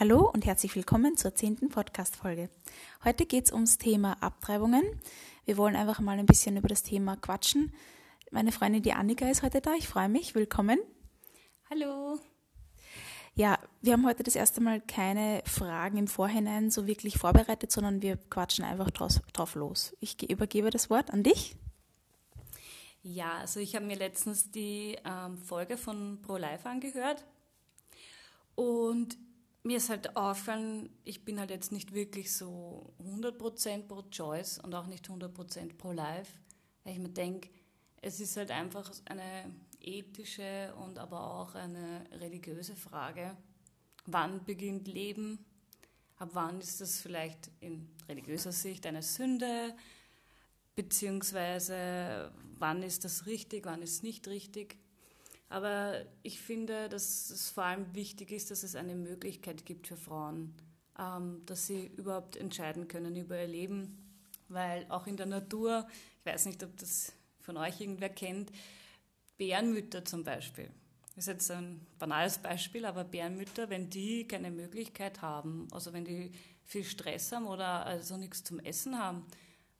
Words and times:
Hallo 0.00 0.30
und 0.32 0.46
herzlich 0.46 0.76
willkommen 0.76 1.16
zur 1.16 1.34
zehnten 1.34 1.70
Podcast-Folge. 1.70 2.50
Heute 3.02 3.26
geht 3.26 3.46
es 3.46 3.52
ums 3.52 3.78
Thema 3.78 4.12
Abtreibungen. 4.22 4.84
Wir 5.44 5.56
wollen 5.56 5.74
einfach 5.74 5.98
mal 5.98 6.16
ein 6.16 6.24
bisschen 6.24 6.56
über 6.56 6.68
das 6.68 6.84
Thema 6.84 7.16
quatschen. 7.16 7.72
Meine 8.30 8.52
Freundin 8.52 8.84
die 8.84 8.92
Annika 8.92 9.28
ist 9.28 9.42
heute 9.42 9.60
da. 9.60 9.74
Ich 9.74 9.88
freue 9.88 10.08
mich. 10.08 10.36
Willkommen. 10.36 10.78
Hallo. 11.68 12.20
Ja, 13.34 13.58
wir 13.82 13.94
haben 13.94 14.06
heute 14.06 14.22
das 14.22 14.36
erste 14.36 14.60
Mal 14.60 14.80
keine 14.80 15.42
Fragen 15.44 15.96
im 15.96 16.06
Vorhinein 16.06 16.70
so 16.70 16.86
wirklich 16.86 17.18
vorbereitet, 17.18 17.72
sondern 17.72 18.00
wir 18.00 18.18
quatschen 18.30 18.64
einfach 18.64 18.92
drauf, 18.92 19.20
drauf 19.32 19.56
los. 19.56 19.96
Ich 19.98 20.30
übergebe 20.30 20.70
das 20.70 20.90
Wort 20.90 21.10
an 21.10 21.24
dich. 21.24 21.56
Ja, 23.02 23.38
also 23.38 23.58
ich 23.58 23.74
habe 23.74 23.84
mir 23.84 23.96
letztens 23.96 24.52
die 24.52 24.96
ähm, 25.04 25.38
Folge 25.38 25.76
von 25.76 26.22
Pro 26.22 26.36
Life 26.36 26.68
angehört 26.68 27.24
und 28.54 29.18
mir 29.68 29.76
ist 29.76 29.90
halt 29.90 30.16
aufgefallen, 30.16 30.88
ich 31.04 31.26
bin 31.26 31.38
halt 31.38 31.50
jetzt 31.50 31.72
nicht 31.72 31.92
wirklich 31.92 32.34
so 32.34 32.94
100% 33.04 33.82
pro 33.82 34.00
Choice 34.10 34.58
und 34.58 34.74
auch 34.74 34.86
nicht 34.86 35.06
100% 35.08 35.76
pro 35.76 35.92
Life, 35.92 36.32
weil 36.84 36.94
ich 36.94 36.98
mir 36.98 37.10
denke, 37.10 37.50
es 38.00 38.18
ist 38.18 38.38
halt 38.38 38.50
einfach 38.50 38.90
eine 39.04 39.54
ethische 39.78 40.74
und 40.76 40.98
aber 40.98 41.20
auch 41.34 41.54
eine 41.54 42.02
religiöse 42.12 42.76
Frage. 42.76 43.36
Wann 44.06 44.42
beginnt 44.42 44.88
Leben? 44.88 45.44
Ab 46.16 46.30
wann 46.32 46.60
ist 46.60 46.80
das 46.80 47.00
vielleicht 47.00 47.50
in 47.60 47.90
religiöser 48.08 48.52
Sicht 48.52 48.86
eine 48.86 49.02
Sünde? 49.02 49.76
Beziehungsweise 50.76 52.32
wann 52.58 52.82
ist 52.82 53.04
das 53.04 53.26
richtig, 53.26 53.66
wann 53.66 53.82
ist 53.82 53.96
es 53.96 54.02
nicht 54.02 54.28
richtig? 54.28 54.78
Aber 55.48 56.04
ich 56.22 56.40
finde, 56.40 56.88
dass 56.88 57.30
es 57.30 57.48
vor 57.48 57.64
allem 57.64 57.94
wichtig 57.94 58.32
ist, 58.32 58.50
dass 58.50 58.62
es 58.62 58.74
eine 58.74 58.94
Möglichkeit 58.94 59.64
gibt 59.64 59.86
für 59.86 59.96
Frauen, 59.96 60.54
ähm, 60.98 61.42
dass 61.46 61.66
sie 61.66 61.86
überhaupt 61.96 62.36
entscheiden 62.36 62.88
können 62.88 63.16
über 63.16 63.40
ihr 63.40 63.48
Leben. 63.48 63.96
Weil 64.48 64.86
auch 64.90 65.06
in 65.06 65.16
der 65.16 65.26
Natur, 65.26 65.86
ich 66.20 66.26
weiß 66.26 66.46
nicht, 66.46 66.62
ob 66.62 66.76
das 66.76 67.12
von 67.40 67.56
euch 67.56 67.80
irgendwer 67.80 68.10
kennt, 68.10 68.50
Bärenmütter 69.38 70.04
zum 70.04 70.24
Beispiel. 70.24 70.70
Das 71.14 71.26
ist 71.26 71.32
jetzt 71.32 71.50
ein 71.50 71.86
banales 71.98 72.38
Beispiel, 72.38 72.84
aber 72.84 73.04
Bärenmütter, 73.04 73.70
wenn 73.70 73.90
die 73.90 74.28
keine 74.28 74.50
Möglichkeit 74.50 75.22
haben, 75.22 75.66
also 75.72 75.92
wenn 75.92 76.04
die 76.04 76.30
viel 76.64 76.84
Stress 76.84 77.32
haben 77.32 77.46
oder 77.46 77.86
also 77.86 78.16
nichts 78.16 78.44
zum 78.44 78.60
Essen 78.60 78.98
haben, 78.98 79.24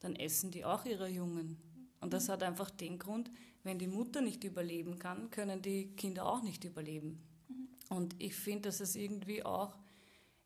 dann 0.00 0.16
essen 0.16 0.50
die 0.50 0.64
auch 0.64 0.84
ihre 0.84 1.08
Jungen. 1.08 1.58
Und 2.00 2.12
das 2.12 2.28
hat 2.28 2.42
einfach 2.42 2.70
den 2.70 2.98
Grund, 2.98 3.30
wenn 3.68 3.78
die 3.78 3.86
Mutter 3.86 4.22
nicht 4.22 4.44
überleben 4.44 4.98
kann, 4.98 5.30
können 5.30 5.60
die 5.60 5.88
Kinder 5.88 6.24
auch 6.24 6.42
nicht 6.42 6.64
überleben. 6.64 7.20
Mhm. 7.48 7.68
Und 7.90 8.16
ich 8.18 8.34
finde, 8.34 8.70
dass 8.70 8.80
es 8.80 8.96
irgendwie 8.96 9.44
auch 9.44 9.76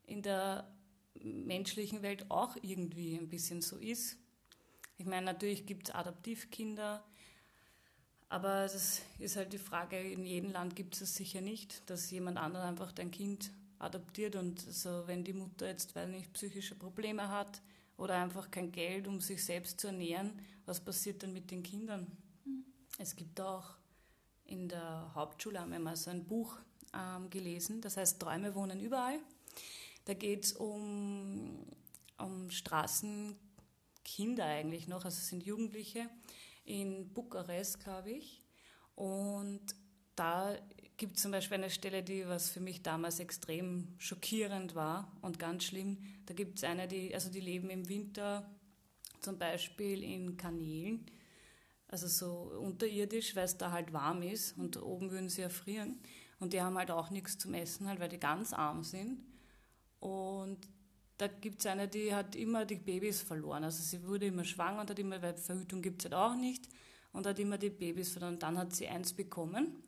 in 0.05 0.21
der 0.21 0.67
menschlichen 1.13 2.01
Welt 2.01 2.29
auch 2.29 2.57
irgendwie 2.61 3.15
ein 3.15 3.29
bisschen 3.29 3.61
so 3.61 3.77
ist. 3.77 4.17
Ich 4.97 5.05
meine, 5.05 5.25
natürlich 5.25 5.65
gibt 5.65 5.87
es 5.87 5.95
Adoptivkinder, 5.95 7.01
aber 8.27 8.63
das 8.63 9.01
ist 9.19 9.37
halt 9.37 9.53
die 9.53 9.57
Frage, 9.57 9.97
in 9.97 10.25
jedem 10.25 10.51
Land 10.51 10.75
gibt 10.75 10.95
es 10.95 11.01
es 11.01 11.15
sicher 11.15 11.39
nicht, 11.39 11.89
dass 11.89 12.11
jemand 12.11 12.37
anderes 12.37 12.65
einfach 12.65 12.91
dein 12.91 13.09
Kind 13.09 13.51
adoptiert 13.79 14.35
und 14.35 14.59
so, 14.59 15.03
wenn 15.07 15.23
die 15.23 15.31
Mutter 15.31 15.67
jetzt, 15.69 15.95
weil 15.95 16.09
nicht 16.09 16.33
psychische 16.33 16.75
Probleme 16.75 17.29
hat 17.29 17.61
oder 17.95 18.15
einfach 18.21 18.51
kein 18.51 18.73
Geld, 18.73 19.07
um 19.07 19.21
sich 19.21 19.45
selbst 19.45 19.79
zu 19.79 19.87
ernähren, 19.87 20.33
was 20.65 20.81
passiert 20.81 21.23
dann 21.23 21.31
mit 21.31 21.51
den 21.51 21.63
Kindern? 21.63 22.07
Es 22.97 23.15
gibt 23.15 23.41
auch 23.41 23.75
in 24.45 24.69
der 24.69 25.11
Hauptschule, 25.15 25.59
haben 25.59 25.71
wir 25.71 25.79
mal 25.79 25.95
so 25.95 26.11
ein 26.11 26.25
Buch 26.25 26.59
ähm, 26.93 27.29
gelesen, 27.29 27.81
das 27.81 27.97
heißt 27.97 28.19
Träume 28.19 28.53
wohnen 28.55 28.79
überall. 28.79 29.19
Da 30.05 30.13
geht 30.13 30.45
es 30.45 30.53
um, 30.53 31.65
um 32.17 32.51
Straßenkinder 32.51 34.45
eigentlich 34.45 34.87
noch, 34.87 35.05
also 35.05 35.17
es 35.17 35.29
sind 35.29 35.43
Jugendliche 35.43 36.09
in 36.65 37.11
Bukarest, 37.13 37.79
glaube 37.79 38.11
ich. 38.11 38.43
Und 38.95 39.61
da 40.15 40.55
gibt 40.97 41.15
es 41.15 41.23
zum 41.23 41.31
Beispiel 41.31 41.57
eine 41.57 41.69
Stelle, 41.69 42.03
die 42.03 42.27
was 42.27 42.51
für 42.51 42.59
mich 42.59 42.83
damals 42.83 43.19
extrem 43.19 43.95
schockierend 43.97 44.75
war 44.75 45.11
und 45.21 45.39
ganz 45.39 45.63
schlimm. 45.63 45.97
Da 46.25 46.33
gibt 46.33 46.57
es 46.59 46.63
eine, 46.63 46.87
die, 46.87 47.13
also 47.13 47.31
die 47.31 47.39
leben 47.39 47.69
im 47.69 47.89
Winter 47.89 48.49
zum 49.19 49.39
Beispiel 49.39 50.03
in 50.03 50.37
Kanälen 50.37 51.05
also 51.87 52.07
so 52.07 52.59
unterirdisch, 52.59 53.35
weil 53.35 53.45
es 53.45 53.57
da 53.57 53.71
halt 53.71 53.93
warm 53.93 54.21
ist 54.21 54.57
und 54.57 54.81
oben 54.81 55.11
würden 55.11 55.29
sie 55.29 55.41
erfrieren. 55.41 55.99
Und 56.39 56.53
die 56.53 56.61
haben 56.61 56.77
halt 56.77 56.91
auch 56.91 57.09
nichts 57.09 57.37
zum 57.37 57.53
Essen, 57.53 57.87
halt, 57.87 57.99
weil 57.99 58.09
die 58.09 58.19
ganz 58.19 58.53
arm 58.53 58.83
sind. 58.83 59.23
Und 59.99 60.59
da 61.17 61.27
gibt 61.27 61.59
es 61.59 61.65
eine, 61.65 61.87
die 61.87 62.13
hat 62.13 62.35
immer 62.35 62.65
die 62.65 62.75
Babys 62.75 63.21
verloren. 63.21 63.63
Also 63.63 63.81
sie 63.81 64.05
wurde 64.05 64.25
immer 64.25 64.43
schwanger 64.43 64.81
und 64.81 64.89
hat 64.89 64.99
immer, 64.99 65.21
weil 65.21 65.35
Verhütung 65.35 65.81
gibt 65.81 66.01
es 66.01 66.11
halt 66.11 66.15
auch 66.15 66.35
nicht, 66.35 66.67
und 67.13 67.27
hat 67.27 67.39
immer 67.39 67.57
die 67.57 67.69
Babys 67.69 68.11
verloren. 68.11 68.33
Und 68.33 68.43
dann 68.43 68.57
hat 68.57 68.75
sie 68.75 68.87
eins 68.87 69.13
bekommen. 69.13 69.83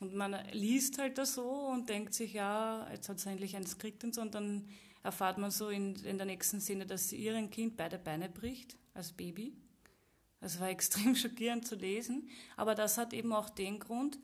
Und 0.00 0.14
man 0.14 0.36
liest 0.50 0.98
halt 0.98 1.16
das 1.16 1.34
so 1.34 1.48
und 1.48 1.88
denkt 1.88 2.12
sich, 2.12 2.32
ja, 2.32 2.88
jetzt 2.90 3.08
hat 3.08 3.20
sie 3.20 3.30
endlich 3.30 3.54
eins 3.56 3.78
gekriegt 3.78 4.02
und 4.02 4.14
so. 4.14 4.20
Und 4.20 4.34
dann 4.34 4.68
erfahrt 5.04 5.38
man 5.38 5.50
so 5.50 5.68
in, 5.68 5.94
in 6.04 6.18
der 6.18 6.26
nächsten 6.26 6.60
Szene, 6.60 6.84
dass 6.84 7.08
sie 7.08 7.16
ihrem 7.16 7.50
Kind 7.50 7.76
beide 7.76 7.98
Beine 7.98 8.28
bricht 8.28 8.76
als 8.94 9.12
Baby. 9.12 9.56
Das 10.42 10.60
war 10.60 10.68
extrem 10.68 11.16
schockierend 11.16 11.66
zu 11.66 11.76
lesen, 11.76 12.28
aber 12.58 12.74
das 12.74 12.98
hat 12.98 13.14
eben 13.14 13.32
auch 13.32 13.48
den 13.48 13.78
Grund, 13.78 14.18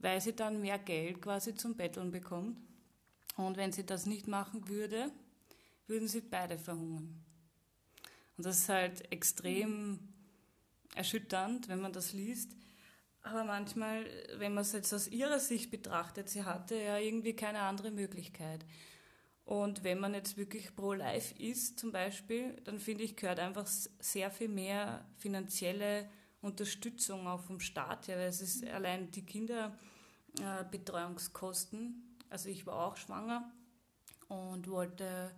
weil 0.00 0.20
sie 0.20 0.34
dann 0.34 0.60
mehr 0.60 0.78
Geld 0.78 1.22
quasi 1.22 1.54
zum 1.54 1.76
Betteln 1.76 2.10
bekommt. 2.10 2.58
Und 3.36 3.56
wenn 3.56 3.70
sie 3.70 3.86
das 3.86 4.06
nicht 4.06 4.26
machen 4.26 4.68
würde, 4.68 5.12
würden 5.86 6.08
sie 6.08 6.20
beide 6.20 6.58
verhungern. 6.58 7.22
Und 8.36 8.46
das 8.46 8.58
ist 8.58 8.68
halt 8.68 9.12
extrem 9.12 10.00
erschütternd, 10.94 11.68
wenn 11.68 11.80
man 11.80 11.92
das 11.92 12.12
liest. 12.12 12.52
Aber 13.22 13.44
manchmal, 13.44 14.06
wenn 14.38 14.54
man 14.54 14.62
es 14.62 14.72
jetzt 14.72 14.92
aus 14.92 15.08
ihrer 15.08 15.38
Sicht 15.38 15.70
betrachtet, 15.70 16.28
sie 16.28 16.44
hatte 16.44 16.76
ja 16.76 16.98
irgendwie 16.98 17.34
keine 17.34 17.60
andere 17.60 17.90
Möglichkeit. 17.90 18.64
Und 19.48 19.82
wenn 19.82 19.98
man 19.98 20.12
jetzt 20.12 20.36
wirklich 20.36 20.76
pro-life 20.76 21.34
ist 21.38 21.78
zum 21.78 21.90
Beispiel, 21.90 22.54
dann 22.64 22.78
finde 22.78 23.04
ich, 23.04 23.16
gehört 23.16 23.40
einfach 23.40 23.66
sehr 23.66 24.30
viel 24.30 24.48
mehr 24.48 25.06
finanzielle 25.16 26.06
Unterstützung 26.42 27.26
auch 27.26 27.40
vom 27.40 27.58
Staat 27.58 28.08
her, 28.08 28.18
weil 28.18 28.28
es 28.28 28.42
ist 28.42 28.62
allein 28.66 29.10
die 29.10 29.24
Kinderbetreuungskosten. 29.24 32.18
Also 32.28 32.50
ich 32.50 32.66
war 32.66 32.88
auch 32.88 32.98
schwanger 32.98 33.50
und 34.28 34.68
wollte, 34.68 35.34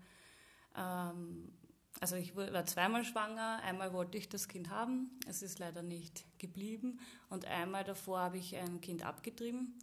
ähm, 0.77 1.53
also 2.01 2.17
ich 2.17 2.35
war 2.35 2.67
zweimal 2.67 3.05
schwanger, 3.05 3.61
einmal 3.63 3.93
wollte 3.93 4.19
ich 4.19 4.29
das 4.29 4.49
Kind 4.49 4.71
haben, 4.71 5.21
es 5.29 5.41
ist 5.41 5.61
leider 5.61 5.83
nicht 5.83 6.25
geblieben. 6.41 6.99
Und 7.29 7.45
einmal 7.45 7.85
davor 7.85 8.19
habe 8.19 8.39
ich 8.39 8.57
ein 8.57 8.81
Kind 8.81 9.05
abgetrieben, 9.05 9.79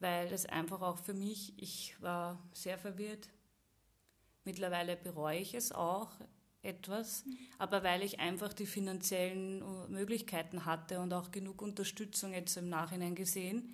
weil 0.00 0.28
das 0.28 0.44
einfach 0.44 0.82
auch 0.82 0.98
für 0.98 1.14
mich, 1.14 1.54
ich 1.56 2.02
war 2.02 2.42
sehr 2.52 2.76
verwirrt, 2.76 3.28
Mittlerweile 4.50 4.96
bereue 4.96 5.38
ich 5.38 5.54
es 5.54 5.70
auch 5.70 6.08
etwas, 6.62 7.24
aber 7.56 7.84
weil 7.84 8.02
ich 8.02 8.18
einfach 8.18 8.52
die 8.52 8.66
finanziellen 8.66 9.62
äh, 9.62 9.88
Möglichkeiten 9.88 10.64
hatte 10.64 10.98
und 10.98 11.14
auch 11.14 11.30
genug 11.30 11.62
Unterstützung 11.62 12.34
jetzt 12.34 12.56
im 12.56 12.68
Nachhinein 12.68 13.14
gesehen. 13.14 13.72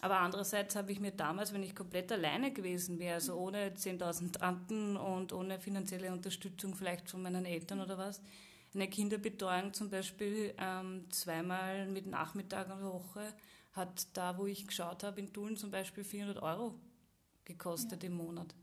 Aber 0.00 0.18
andererseits 0.20 0.76
habe 0.76 0.92
ich 0.92 1.00
mir 1.00 1.10
damals, 1.10 1.52
wenn 1.52 1.64
ich 1.64 1.74
komplett 1.74 2.12
alleine 2.12 2.52
gewesen 2.52 3.00
wäre, 3.00 3.14
also 3.14 3.34
ohne 3.34 3.70
10.000 3.70 4.38
Tanten 4.38 4.96
und 4.96 5.32
ohne 5.32 5.58
finanzielle 5.58 6.12
Unterstützung 6.12 6.76
vielleicht 6.76 7.10
von 7.10 7.20
meinen 7.20 7.44
Eltern 7.44 7.80
oder 7.80 7.98
was, 7.98 8.22
eine 8.74 8.88
Kinderbetreuung 8.88 9.74
zum 9.74 9.90
Beispiel 9.90 10.54
ähm, 10.56 11.10
zweimal 11.10 11.88
mit 11.88 12.06
Nachmittag 12.06 12.68
der 12.68 12.80
Woche 12.80 13.34
hat 13.72 14.06
da, 14.12 14.38
wo 14.38 14.46
ich 14.46 14.68
geschaut 14.68 15.02
habe, 15.02 15.18
in 15.20 15.32
Tulln 15.32 15.56
zum 15.56 15.72
Beispiel 15.72 16.04
400 16.04 16.40
Euro 16.44 16.76
gekostet 17.44 18.04
ja. 18.04 18.08
im 18.08 18.16
Monat. 18.16 18.54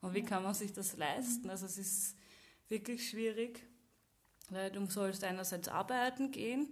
Und 0.00 0.14
wie 0.14 0.22
kann 0.22 0.42
man 0.42 0.54
sich 0.54 0.72
das 0.72 0.96
leisten? 0.96 1.50
Also 1.50 1.66
es 1.66 1.78
ist 1.78 2.16
wirklich 2.68 3.08
schwierig, 3.08 3.62
weil 4.50 4.70
du 4.70 4.86
sollst 4.86 5.24
einerseits 5.24 5.68
arbeiten 5.68 6.30
gehen 6.30 6.68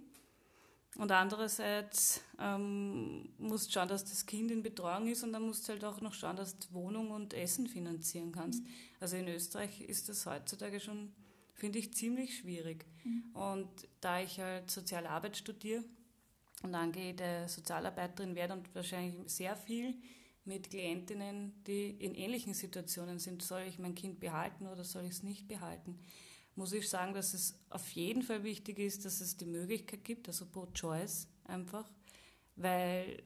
und 0.97 1.11
andererseits 1.11 2.21
ähm, 2.39 3.29
musst 3.37 3.71
schauen, 3.71 3.87
dass 3.87 4.03
das 4.03 4.25
Kind 4.25 4.49
in 4.49 4.63
Betreuung 4.63 5.07
ist 5.07 5.23
und 5.23 5.33
dann 5.33 5.43
musst 5.43 5.67
du 5.67 5.73
halt 5.73 5.85
auch 5.85 6.01
noch 6.01 6.13
schauen, 6.13 6.35
dass 6.35 6.57
du 6.57 6.73
Wohnung 6.73 7.11
und 7.11 7.33
Essen 7.33 7.67
finanzieren 7.67 8.31
kannst. 8.31 8.63
Mhm. 8.63 8.69
Also 8.99 9.17
in 9.17 9.27
Österreich 9.27 9.81
ist 9.81 10.09
das 10.09 10.25
heutzutage 10.25 10.79
schon, 10.79 11.13
finde 11.53 11.79
ich, 11.79 11.93
ziemlich 11.93 12.37
schwierig. 12.37 12.85
Mhm. 13.03 13.23
Und 13.33 13.69
da 14.01 14.21
ich 14.21 14.39
halt 14.39 14.71
Soziale 14.71 15.09
Arbeit 15.09 15.37
studiere 15.37 15.83
und 16.63 16.73
angehende 16.73 17.45
Sozialarbeiterin 17.47 18.33
werde 18.33 18.53
und 18.53 18.73
wahrscheinlich 18.73 19.15
sehr 19.27 19.55
viel 19.55 19.95
mit 20.47 20.69
Klientinnen, 20.69 21.53
die 21.65 21.89
in 21.89 22.15
ähnlichen 22.15 22.53
Situationen 22.53 23.19
sind. 23.19 23.41
Soll 23.41 23.61
ich 23.61 23.79
mein 23.79 23.95
Kind 23.95 24.19
behalten 24.19 24.67
oder 24.67 24.83
soll 24.83 25.03
ich 25.03 25.11
es 25.11 25.23
nicht 25.23 25.47
behalten? 25.47 25.99
Muss 26.55 26.73
ich 26.73 26.89
sagen, 26.89 27.13
dass 27.13 27.33
es 27.33 27.59
auf 27.69 27.87
jeden 27.91 28.23
Fall 28.23 28.43
wichtig 28.43 28.79
ist, 28.79 29.05
dass 29.05 29.21
es 29.21 29.37
die 29.37 29.45
Möglichkeit 29.45 30.03
gibt, 30.03 30.27
also 30.27 30.45
pro 30.45 30.65
Choice 30.73 31.27
einfach, 31.45 31.91
weil 32.55 33.21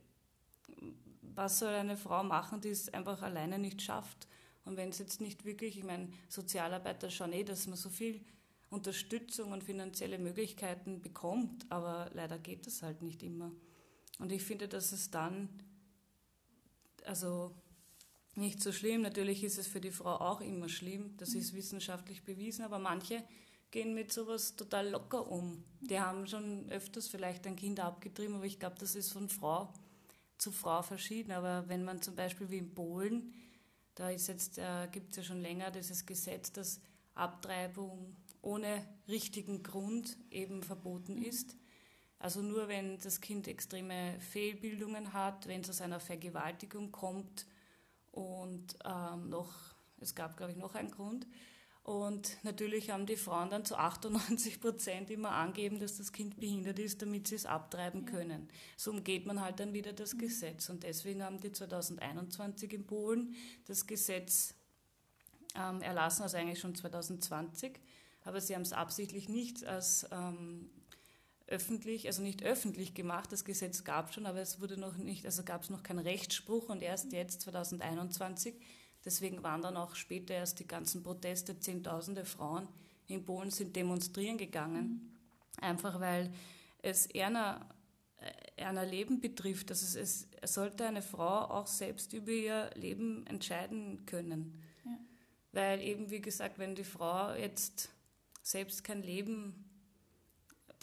was 1.22 1.60
soll 1.60 1.74
eine 1.74 1.96
Frau 1.96 2.24
machen, 2.24 2.60
die 2.60 2.70
es 2.70 2.94
einfach 2.94 3.22
alleine 3.22 3.58
nicht 3.58 3.82
schafft? 3.82 4.28
Und 4.66 4.78
wenn 4.78 4.90
es 4.90 5.00
jetzt 5.00 5.22
nicht 5.22 5.46
wirklich, 5.46 5.78
ich 5.78 5.84
meine, 5.84 6.10
Sozialarbeiter 6.28 7.10
schauen 7.10 7.34
eh, 7.34 7.44
dass 7.44 7.68
man 7.68 7.78
so 7.78 7.90
viel 7.90 8.22
Unterstützung 8.70 9.52
und 9.52 9.64
finanzielle 9.64 10.18
Möglichkeiten 10.18 11.02
bekommt, 11.02 11.66
aber 11.70 12.10
leider 12.14 12.38
geht 12.38 12.68
das 12.68 12.84
halt 12.84 13.02
nicht 13.02 13.24
immer. 13.24 13.52
Und 14.20 14.32
ich 14.32 14.44
finde, 14.44 14.68
dass 14.68 14.92
es 14.92 15.10
dann, 15.10 15.50
also 17.06 17.56
nicht 18.36 18.62
so 18.62 18.72
schlimm, 18.72 19.02
natürlich 19.02 19.44
ist 19.44 19.58
es 19.58 19.68
für 19.68 19.82
die 19.82 19.92
Frau 19.92 20.16
auch 20.16 20.42
immer 20.42 20.70
schlimm, 20.70 21.16
das 21.18 21.34
ist 21.34 21.54
wissenschaftlich 21.54 22.24
bewiesen, 22.24 22.64
aber 22.64 22.80
manche 22.80 23.24
gehen 23.72 23.94
mit 23.94 24.12
sowas 24.12 24.56
total 24.56 24.90
locker 24.90 25.32
um. 25.32 25.64
Die 25.80 26.00
haben 26.00 26.28
schon 26.28 26.70
öfters 26.70 27.08
vielleicht 27.08 27.48
ein 27.48 27.56
Kind 27.56 27.80
abgetrieben, 27.80 28.36
aber 28.36 28.46
ich 28.46 28.60
glaube, 28.60 28.76
das 28.80 28.96
ist 28.96 29.12
von 29.12 29.30
Frau 29.30 29.74
zu 30.38 30.52
Frau 30.52 30.82
verschieden. 30.82 31.32
Aber 31.32 31.68
wenn 31.70 31.84
man 31.84 32.02
zum 32.02 32.16
Beispiel 32.16 32.50
wie 32.50 32.58
in 32.58 32.74
Polen, 32.74 33.34
da 33.96 34.10
ist 34.10 34.28
jetzt, 34.28 34.58
äh, 34.58 34.88
gibt 34.92 35.12
es 35.12 35.18
ja 35.18 35.24
schon 35.24 35.42
länger 35.42 35.72
dieses 35.72 36.06
Gesetz, 36.06 36.52
dass 36.52 36.82
Abtreibung 37.14 38.16
ohne 38.42 38.86
richtigen 39.08 39.64
Grund 39.64 40.18
eben 40.30 40.64
verboten 40.64 41.16
mhm. 41.16 41.24
ist. 41.24 41.56
Also 42.22 42.42
nur 42.42 42.68
wenn 42.68 42.98
das 43.00 43.20
Kind 43.20 43.48
extreme 43.48 44.20
Fehlbildungen 44.20 45.14
hat, 45.14 45.48
wenn 45.48 45.62
es 45.62 45.70
aus 45.70 45.82
einer 45.82 46.00
Vergewaltigung 46.00 46.92
kommt 46.92 47.48
und 48.12 48.78
ähm, 48.86 49.30
noch, 49.30 49.54
es 50.00 50.14
gab 50.16 50.38
glaube 50.38 50.52
ich 50.52 50.58
noch 50.58 50.76
einen 50.76 50.92
Grund, 50.92 51.26
und 51.84 52.38
natürlich 52.44 52.92
haben 52.92 53.08
die 53.08 53.16
Frauen 53.16 53.50
dann 53.50 53.66
zu 53.66 53.76
98 53.76 54.62
Prozent 54.62 55.10
immer 55.10 55.32
angeben, 55.32 55.80
dass 55.80 55.98
das 55.98 56.12
Kind 56.12 56.40
behindert 56.40 56.78
ist, 56.78 57.02
damit 57.02 57.28
sie 57.28 57.36
es 57.36 57.48
abtreiben 57.48 58.06
können. 58.06 58.50
So 58.78 58.92
umgeht 58.92 59.26
man 59.26 59.42
halt 59.42 59.60
dann 59.60 59.74
wieder 59.74 59.92
das 59.92 60.14
mhm. 60.14 60.20
Gesetz. 60.20 60.70
Und 60.70 60.84
deswegen 60.84 61.24
haben 61.24 61.40
die 61.40 61.52
2021 61.52 62.74
in 62.74 62.86
Polen 62.86 63.36
das 63.66 63.88
Gesetz 63.88 64.54
ähm, 65.56 65.82
erlassen, 65.82 66.22
also 66.22 66.38
eigentlich 66.38 66.60
schon 66.60 66.76
2020. 66.76 67.80
Aber 68.26 68.40
sie 68.40 68.54
haben 68.54 68.62
es 68.62 68.74
absichtlich 68.74 69.28
nicht 69.28 69.66
als 69.66 70.08
ähm, 70.12 70.70
öffentlich, 71.52 72.08
also 72.08 72.22
nicht 72.22 72.44
öffentlich 72.44 72.94
gemacht. 72.94 73.32
Das 73.32 73.46
Gesetz 73.46 73.84
gab 73.84 74.14
schon, 74.14 74.26
aber 74.26 74.40
es 74.40 74.60
wurde 74.62 74.78
noch 74.78 74.98
nicht, 74.98 75.26
also 75.26 75.44
gab 75.44 75.64
es 75.64 75.70
noch 75.70 75.84
keinen 75.84 76.00
Rechtsspruch 76.00 76.70
und 76.70 76.82
erst 76.82 77.08
mhm. 77.08 77.18
jetzt 77.18 77.42
2021 77.42 78.56
Deswegen 79.04 79.42
waren 79.44 79.62
dann 79.62 79.78
auch 79.78 79.96
später 79.96 80.34
erst 80.34 80.60
die 80.60 80.68
ganzen 80.68 81.04
Proteste, 81.04 81.60
Zehntausende 81.60 82.26
Frauen 82.26 82.68
in 83.08 83.26
Polen 83.26 83.50
sind 83.50 83.76
demonstrieren 83.76 84.38
gegangen, 84.38 85.18
einfach 85.60 86.00
weil 86.00 86.32
es 86.82 87.10
einer, 87.14 87.66
einer 88.58 88.86
Leben 88.86 89.20
betrifft. 89.20 89.72
Also 89.72 90.00
es, 90.00 90.28
es 90.40 90.54
sollte 90.54 90.86
eine 90.86 91.02
Frau 91.02 91.50
auch 91.50 91.68
selbst 91.68 92.14
über 92.14 92.32
ihr 92.32 92.70
Leben 92.76 93.26
entscheiden 93.28 94.06
können. 94.06 94.62
Ja. 94.86 94.98
Weil 95.52 95.82
eben, 95.82 96.10
wie 96.10 96.22
gesagt, 96.22 96.58
wenn 96.58 96.76
die 96.76 96.84
Frau 96.84 97.34
jetzt 97.34 97.90
selbst 98.44 98.84
kein 98.84 99.04
Leben 99.04 99.71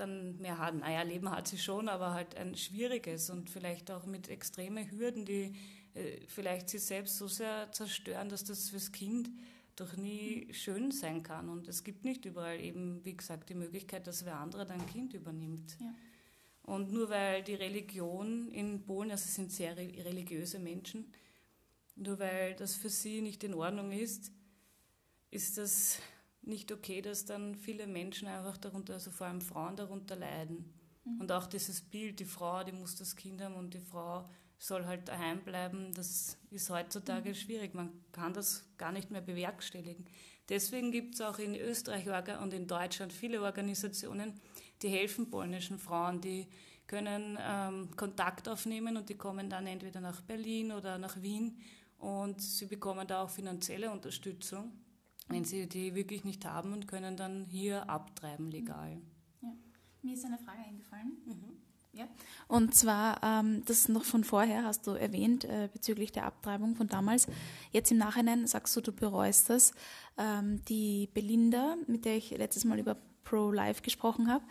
dann 0.00 0.38
mehr 0.38 0.58
hat, 0.58 0.74
naja, 0.74 1.02
Leben 1.02 1.30
hat 1.30 1.48
sie 1.48 1.58
schon, 1.58 1.88
aber 1.88 2.12
halt 2.12 2.36
ein 2.36 2.54
schwieriges 2.54 3.30
und 3.30 3.50
vielleicht 3.50 3.90
auch 3.90 4.06
mit 4.06 4.28
extremen 4.28 4.90
Hürden, 4.90 5.24
die 5.24 5.54
äh, 5.94 6.20
vielleicht 6.26 6.68
sich 6.68 6.82
selbst 6.82 7.16
so 7.16 7.28
sehr 7.28 7.70
zerstören, 7.72 8.28
dass 8.28 8.44
das 8.44 8.70
fürs 8.70 8.92
Kind 8.92 9.30
doch 9.76 9.96
nie 9.96 10.52
schön 10.52 10.90
sein 10.90 11.22
kann. 11.22 11.48
Und 11.48 11.68
es 11.68 11.84
gibt 11.84 12.04
nicht 12.04 12.24
überall 12.24 12.60
eben, 12.60 13.04
wie 13.04 13.16
gesagt, 13.16 13.48
die 13.48 13.54
Möglichkeit, 13.54 14.06
dass 14.06 14.24
wer 14.24 14.38
andere 14.38 14.66
dein 14.66 14.84
Kind 14.86 15.14
übernimmt. 15.14 15.76
Ja. 15.80 15.94
Und 16.62 16.92
nur 16.92 17.08
weil 17.08 17.42
die 17.42 17.54
Religion 17.54 18.50
in 18.50 18.84
Polen, 18.84 19.10
also 19.10 19.24
es 19.24 19.34
sind 19.34 19.52
sehr 19.52 19.76
religiöse 19.76 20.58
Menschen, 20.58 21.12
nur 21.96 22.18
weil 22.18 22.54
das 22.54 22.74
für 22.74 22.90
sie 22.90 23.22
nicht 23.22 23.42
in 23.42 23.54
Ordnung 23.54 23.92
ist, 23.92 24.32
ist 25.30 25.58
das 25.58 25.98
nicht 26.48 26.72
okay, 26.72 27.02
dass 27.02 27.24
dann 27.24 27.54
viele 27.54 27.86
Menschen 27.86 28.28
einfach 28.28 28.56
darunter, 28.56 28.94
also 28.94 29.10
vor 29.10 29.26
allem 29.26 29.40
Frauen 29.40 29.76
darunter 29.76 30.16
leiden. 30.16 30.72
Mhm. 31.04 31.20
Und 31.20 31.32
auch 31.32 31.46
dieses 31.46 31.80
Bild, 31.82 32.20
die 32.20 32.24
Frau, 32.24 32.64
die 32.64 32.72
muss 32.72 32.96
das 32.96 33.16
Kind 33.16 33.40
haben 33.40 33.54
und 33.54 33.74
die 33.74 33.80
Frau 33.80 34.28
soll 34.58 34.86
halt 34.86 35.06
daheim 35.08 35.44
bleiben, 35.44 35.92
das 35.94 36.36
ist 36.50 36.70
heutzutage 36.70 37.30
mhm. 37.30 37.34
schwierig. 37.34 37.74
Man 37.74 37.92
kann 38.12 38.32
das 38.32 38.64
gar 38.76 38.92
nicht 38.92 39.10
mehr 39.10 39.20
bewerkstelligen. 39.20 40.04
Deswegen 40.48 40.90
gibt 40.90 41.14
es 41.14 41.20
auch 41.20 41.38
in 41.38 41.54
Österreich 41.54 42.08
und 42.40 42.54
in 42.54 42.66
Deutschland 42.66 43.12
viele 43.12 43.42
Organisationen, 43.42 44.40
die 44.82 44.88
helfen 44.88 45.30
polnischen 45.30 45.78
Frauen, 45.78 46.20
die 46.20 46.48
können 46.86 47.38
ähm, 47.40 47.94
Kontakt 47.96 48.48
aufnehmen 48.48 48.96
und 48.96 49.10
die 49.10 49.16
kommen 49.16 49.50
dann 49.50 49.66
entweder 49.66 50.00
nach 50.00 50.22
Berlin 50.22 50.72
oder 50.72 50.96
nach 50.96 51.20
Wien 51.20 51.58
und 51.98 52.40
sie 52.40 52.64
bekommen 52.64 53.06
da 53.06 53.22
auch 53.22 53.30
finanzielle 53.30 53.90
Unterstützung, 53.90 54.72
wenn 55.28 55.44
sie 55.44 55.68
die 55.68 55.94
wirklich 55.94 56.24
nicht 56.24 56.44
haben 56.44 56.72
und 56.72 56.88
können 56.88 57.16
dann 57.16 57.44
hier 57.44 57.88
abtreiben 57.88 58.50
legal. 58.50 59.00
Ja. 59.42 59.50
Mir 60.02 60.14
ist 60.14 60.24
eine 60.24 60.38
Frage 60.38 60.60
eingefallen. 60.66 61.18
Mhm. 61.26 61.58
Ja. 61.92 62.06
Und 62.46 62.74
zwar, 62.74 63.20
ähm, 63.22 63.64
das 63.64 63.88
noch 63.88 64.04
von 64.04 64.22
vorher 64.22 64.64
hast 64.64 64.86
du 64.86 64.92
erwähnt, 64.92 65.44
äh, 65.44 65.68
bezüglich 65.72 66.12
der 66.12 66.26
Abtreibung 66.26 66.76
von 66.76 66.86
damals. 66.86 67.26
Jetzt 67.72 67.90
im 67.90 67.98
Nachhinein 67.98 68.46
sagst 68.46 68.76
du, 68.76 68.80
du 68.80 68.92
bereust 68.92 69.50
das. 69.50 69.72
Ähm, 70.16 70.62
die 70.66 71.08
Belinda, 71.12 71.76
mit 71.86 72.04
der 72.04 72.16
ich 72.16 72.30
letztes 72.30 72.64
Mal 72.64 72.78
über 72.78 72.96
Pro-Life 73.24 73.82
gesprochen 73.82 74.30
habe, 74.30 74.44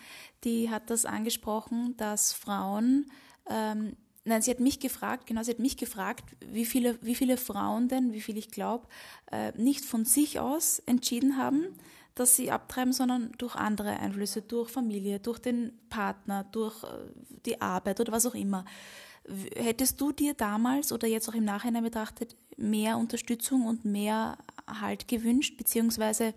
die 0.44 0.70
hat 0.70 0.90
das 0.90 1.06
angesprochen, 1.06 1.96
dass 1.98 2.34
Frauen, 2.34 3.10
ähm, 3.50 3.96
nein, 4.28 4.42
sie 4.42 4.52
hat 4.52 4.60
mich 4.60 4.80
gefragt, 4.80 5.26
genau, 5.26 5.44
sie 5.44 5.52
hat 5.52 5.60
mich 5.60 5.78
gefragt, 5.78 6.24
wie 6.42 6.66
viele, 6.66 6.98
wie 7.02 7.16
viele 7.16 7.38
Frauen 7.38 7.88
denn, 7.88 8.14
wie 8.14 8.22
viel 8.22 8.38
ich 8.38 8.50
glaube, 8.50 8.88
äh, 9.32 9.52
nicht 9.58 9.86
von 9.86 10.06
sich 10.06 10.40
aus 10.40 10.80
entschieden 10.86 11.38
haben, 11.38 11.66
dass 12.16 12.36
sie 12.36 12.52
abtreiben, 12.52 12.94
sondern 12.94 13.32
durch 13.38 13.56
andere 13.56 14.00
Einflüsse, 14.00 14.42
durch 14.42 14.70
Familie, 14.70 15.20
durch 15.20 15.40
den 15.40 15.78
Partner, 15.90 16.44
durch 16.52 16.84
äh, 16.84 16.88
die 17.46 17.62
Arbeit 17.62 18.00
oder 18.00 18.12
was 18.12 18.26
auch 18.26 18.36
immer. 18.36 18.66
Hättest 19.56 20.00
du 20.00 20.12
dir 20.12 20.34
damals 20.34 20.92
oder 20.92 21.08
jetzt 21.08 21.28
auch 21.28 21.34
im 21.34 21.46
Nachhinein 21.46 21.84
betrachtet 21.84 22.36
mehr 22.56 22.98
Unterstützung 22.98 23.66
und 23.66 23.86
mehr 23.86 24.38
Halt 24.68 25.08
gewünscht, 25.08 25.58
beziehungsweise 25.58 26.34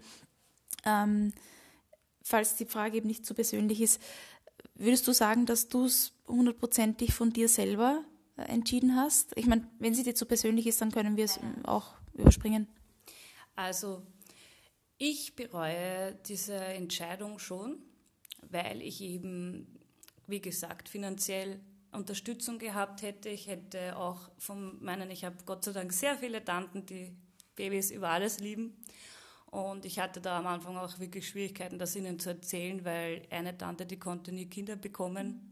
ähm, 0.84 1.32
falls 2.22 2.56
die 2.56 2.66
Frage 2.66 2.98
eben 2.98 3.08
nicht 3.08 3.25
zu 3.25 3.31
so 3.31 3.34
persönlich 3.34 3.81
ist, 3.81 4.00
würdest 4.74 5.06
du 5.08 5.12
sagen, 5.12 5.46
dass 5.46 5.68
du 5.68 5.84
es 5.84 6.12
hundertprozentig 6.26 7.12
von 7.12 7.32
dir 7.32 7.48
selber 7.48 8.04
äh, 8.36 8.42
entschieden 8.42 8.96
hast? 8.96 9.36
Ich 9.36 9.46
meine, 9.46 9.66
wenn 9.78 9.94
sie 9.94 10.02
dir 10.02 10.14
zu 10.14 10.26
persönlich 10.26 10.66
ist, 10.66 10.80
dann 10.80 10.92
können 10.92 11.16
wir 11.16 11.24
es 11.24 11.38
auch 11.64 11.94
überspringen. 12.14 12.68
Also 13.56 14.02
ich 14.98 15.34
bereue 15.34 16.14
diese 16.26 16.55
Entscheidung 16.55 17.38
schon, 17.38 17.79
weil 18.50 18.82
ich 18.82 19.00
eben, 19.00 19.79
wie 20.26 20.40
gesagt, 20.40 20.88
finanziell 20.88 21.60
Unterstützung 21.93 22.58
gehabt 22.58 23.02
hätte. 23.02 23.29
Ich 23.29 23.48
hätte 23.48 23.96
auch 23.96 24.31
von 24.38 24.82
meinen, 24.82 25.10
ich 25.10 25.24
habe 25.24 25.36
Gott 25.44 25.64
sei 25.64 25.72
Dank 25.72 25.93
sehr 25.93 26.17
viele 26.17 26.44
Tanten, 26.44 26.86
die 26.86 27.12
Babys 27.56 27.90
über 27.90 28.10
alles 28.10 28.40
lieben. 28.40 28.76
Und 29.50 29.84
ich 29.84 29.98
hatte 29.98 30.20
da 30.20 30.38
am 30.38 30.46
Anfang 30.46 30.76
auch 30.76 30.98
wirklich 31.00 31.28
Schwierigkeiten, 31.28 31.78
das 31.78 31.96
ihnen 31.96 32.20
zu 32.20 32.30
erzählen, 32.30 32.84
weil 32.84 33.26
eine 33.30 33.56
Tante, 33.58 33.84
die 33.84 33.98
konnte 33.98 34.30
nie 34.30 34.46
Kinder 34.46 34.76
bekommen. 34.76 35.50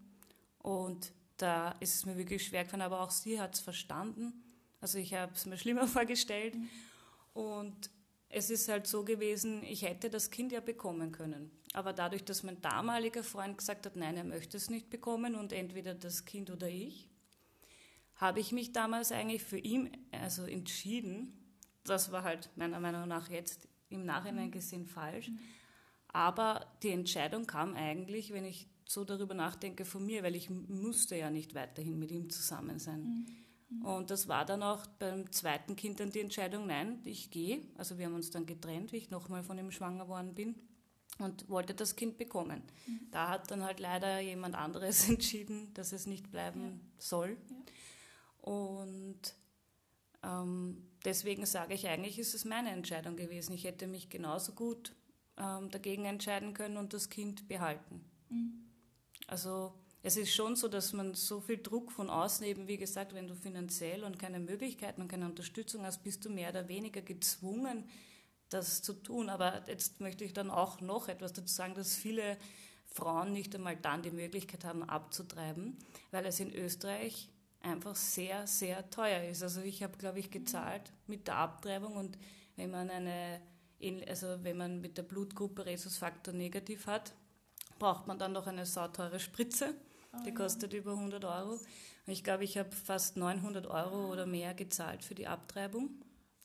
Und 0.59 1.13
da 1.37 1.73
ist 1.81 1.97
es 1.97 2.07
mir 2.07 2.17
wirklich 2.17 2.45
schwer 2.47 2.65
gefallen, 2.65 2.83
aber 2.83 3.01
auch 3.01 3.11
sie 3.11 3.41
hat 3.41 3.55
es 3.55 3.61
verstanden. 3.61 4.33
Also 4.81 4.99
ich 4.99 5.15
habe 5.15 5.33
es 5.35 5.47
mir 5.47 5.59
schlimmer 5.59 5.87
vorgestellt. 5.89 6.57
Und 7.35 7.91
es 8.29 8.51
ist 8.51 8.69
halt 8.69 8.87
so 8.87 9.05
gewesen, 9.05 9.65
ich 9.65 9.83
hätte 9.83 10.11
das 10.11 10.31
Kind 10.31 10.53
ja 10.53 10.61
bekommen 10.61 11.11
können. 11.11 11.51
Aber 11.73 11.93
dadurch, 11.93 12.25
dass 12.25 12.43
mein 12.43 12.61
damaliger 12.61 13.25
Freund 13.25 13.59
gesagt 13.59 13.87
hat, 13.87 13.97
nein, 13.97 14.17
er 14.17 14.25
möchte 14.25 14.57
es 14.57 14.71
nicht 14.71 14.91
bekommen 14.91 15.35
und 15.35 15.53
entweder 15.53 15.95
das 15.95 16.25
Kind 16.25 16.51
oder 16.51 16.69
ich, 16.69 17.09
habe 18.15 18.41
ich 18.41 18.53
mich 18.53 18.73
damals 18.73 19.13
eigentlich 19.13 19.43
für 19.43 19.59
ihn 19.59 19.91
also 20.13 20.45
entschieden. 20.45 21.33
Das 21.85 22.13
war 22.13 22.23
halt 22.23 22.51
meiner 22.57 22.81
Meinung 22.81 23.07
nach 23.09 23.31
jetzt 23.31 23.69
im 23.91 24.05
Nachhinein 24.05 24.51
gesehen 24.51 24.87
falsch. 24.87 25.31
Aber 26.09 26.67
die 26.83 26.91
Entscheidung 26.91 27.47
kam 27.47 27.75
eigentlich, 27.75 28.33
wenn 28.33 28.45
ich 28.45 28.69
so 28.87 29.05
darüber 29.05 29.35
nachdenke, 29.35 29.85
von 29.85 30.05
mir, 30.05 30.23
weil 30.23 30.35
ich 30.35 30.49
musste 30.49 31.17
ja 31.17 31.31
nicht 31.31 31.55
weiterhin 31.55 31.99
mit 31.99 32.11
ihm 32.11 32.31
zusammen 32.31 32.79
sein. 32.79 33.27
Mhm. 33.71 33.85
Und 33.85 34.11
das 34.11 34.29
war 34.29 34.47
dann 34.47 34.63
auch 34.63 34.87
beim 34.99 35.31
zweiten 35.31 35.77
Kind 35.77 36.01
dann 36.01 36.11
die 36.11 36.21
Entscheidung, 36.21 36.67
nein, 36.67 37.01
ich 37.05 37.31
gehe. 37.31 37.61
Also 37.77 37.99
wir 37.99 38.07
haben 38.07 38.15
uns 38.15 38.31
dann 38.31 38.47
getrennt, 38.47 38.93
wie 38.93 38.97
ich 38.97 39.11
nochmal 39.11 39.43
von 39.43 39.59
ihm 39.59 39.71
schwanger 39.71 40.05
geworden 40.05 40.35
bin 40.35 40.55
und 41.19 41.49
wollte 41.51 41.75
das 41.75 41.97
Kind 41.97 42.17
bekommen. 42.17 42.63
Mhm. 42.87 43.01
Da 43.11 43.29
hat 43.29 43.51
dann 43.51 43.63
halt 43.63 43.81
leider 43.81 44.21
jemand 44.21 44.55
anderes 44.55 45.09
entschieden, 45.09 45.73
dass 45.75 45.93
es 45.93 46.07
nicht 46.07 46.31
bleiben 46.31 46.63
ja. 46.63 46.81
soll. 46.99 47.37
Ja. 47.51 48.51
Und 48.51 49.35
deswegen 51.05 51.47
sage 51.47 51.75
ich, 51.75 51.89
eigentlich 51.89 52.19
ist 52.19 52.35
es 52.35 52.45
meine 52.45 52.71
Entscheidung 52.71 53.17
gewesen. 53.17 53.53
Ich 53.53 53.65
hätte 53.65 53.87
mich 53.87 54.09
genauso 54.09 54.53
gut 54.53 54.95
ähm, 55.39 55.71
dagegen 55.71 56.05
entscheiden 56.05 56.55
können 56.55 56.77
und 56.77 56.93
das 56.93 57.09
Kind 57.09 57.49
behalten. 57.49 58.05
Mhm. 58.29 58.65
Also 59.27 59.73
es 60.03 60.17
ist 60.17 60.35
schon 60.35 60.57
so, 60.57 60.69
dass 60.69 60.93
man 60.93 61.15
so 61.15 61.41
viel 61.41 61.59
Druck 61.59 61.93
von 61.93 62.09
außen 62.09 62.47
eben, 62.47 62.69
wie 62.69 62.77
gesagt, 62.77 63.15
wenn 63.15 63.27
du 63.27 63.35
finanziell 63.35 64.05
und 64.05 64.19
keine 64.19 64.41
Möglichkeiten 64.41 65.03
und 65.03 65.09
keine 65.09 65.27
Unterstützung 65.27 65.85
hast, 65.85 66.03
bist 66.03 66.25
du 66.25 66.31
mehr 66.31 66.51
oder 66.51 66.69
weniger 66.69 67.03
gezwungen, 67.03 67.89
das 68.49 68.83
zu 68.83 68.95
tun. 68.95 69.29
Aber 69.29 69.65
jetzt 69.69 70.01
möchte 70.01 70.25
ich 70.25 70.33
dann 70.33 70.51
auch 70.51 70.81
noch 70.81 71.09
etwas 71.09 71.33
dazu 71.33 71.53
sagen, 71.53 71.75
dass 71.75 71.97
viele 71.97 72.39
Frauen 72.87 73.33
nicht 73.33 73.55
einmal 73.55 73.77
dann 73.77 74.03
die 74.03 74.11
Möglichkeit 74.11 74.65
haben, 74.65 74.83
abzutreiben, 74.83 75.77
weil 76.11 76.25
es 76.27 76.41
in 76.41 76.55
Österreich 76.55 77.29
einfach 77.61 77.97
sehr, 77.97 78.47
sehr 78.47 78.89
teuer 78.91 79.25
ist. 79.25 79.43
Also 79.43 79.61
ich 79.61 79.83
habe, 79.83 79.97
glaube 79.99 80.19
ich, 80.19 80.31
gezahlt 80.31 80.93
mit 81.07 81.27
der 81.29 81.37
Abtreibung 81.37 81.95
und 81.95 82.19
wenn 82.57 82.71
man 82.71 82.91
eine, 82.91 83.41
also 84.09 84.43
wenn 84.43 84.57
man 84.57 84.81
mit 84.81 84.99
der 84.99 85.03
Blutgruppe 85.03 85.67
Rhesusfaktor 85.67 86.35
negativ 86.35 86.87
hat, 86.87 87.13
braucht 87.79 88.07
man 88.07 88.19
dann 88.19 88.33
noch 88.33 88.47
eine 88.47 88.67
sauteure 88.67 89.19
Spritze. 89.19 89.75
Die 90.25 90.35
kostet 90.35 90.73
über 90.73 90.93
100 90.93 91.25
Euro. 91.25 91.53
Und 91.53 92.13
ich 92.13 92.25
glaube, 92.25 92.43
ich 92.43 92.57
habe 92.59 92.73
fast 92.73 93.17
900 93.17 93.67
Euro 93.67 94.11
oder 94.11 94.27
mehr 94.27 94.55
gezahlt 94.55 95.05
für 95.05 95.15
die 95.15 95.27
Abtreibung. 95.27 95.91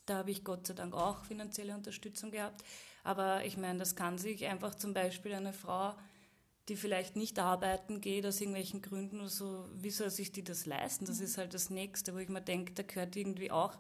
Da 0.05 0.17
habe 0.17 0.31
ich 0.31 0.43
Gott 0.43 0.67
sei 0.67 0.73
Dank 0.73 0.93
auch 0.93 1.23
finanzielle 1.23 1.73
Unterstützung 1.73 2.31
gehabt. 2.31 2.63
Aber 3.03 3.45
ich 3.45 3.57
meine, 3.57 3.79
das 3.79 3.95
kann 3.95 4.17
sich 4.17 4.45
einfach 4.45 4.75
zum 4.75 4.93
Beispiel 4.93 5.33
eine 5.33 5.53
Frau, 5.53 5.95
die 6.69 6.75
vielleicht 6.75 7.15
nicht 7.15 7.39
arbeiten 7.39 7.99
geht 7.99 8.25
aus 8.25 8.39
irgendwelchen 8.39 8.81
Gründen 8.81 9.19
oder 9.19 9.29
so, 9.29 9.67
wie 9.75 9.89
soll 9.89 10.09
sich 10.09 10.31
die 10.31 10.43
das 10.43 10.65
leisten? 10.65 11.05
Das 11.05 11.19
mhm. 11.19 11.25
ist 11.25 11.37
halt 11.37 11.53
das 11.53 11.69
Nächste, 11.69 12.13
wo 12.13 12.19
ich 12.19 12.29
mir 12.29 12.41
denke, 12.41 12.73
da 12.73 12.83
gehört 12.83 13.15
irgendwie 13.15 13.51
auch 13.51 13.77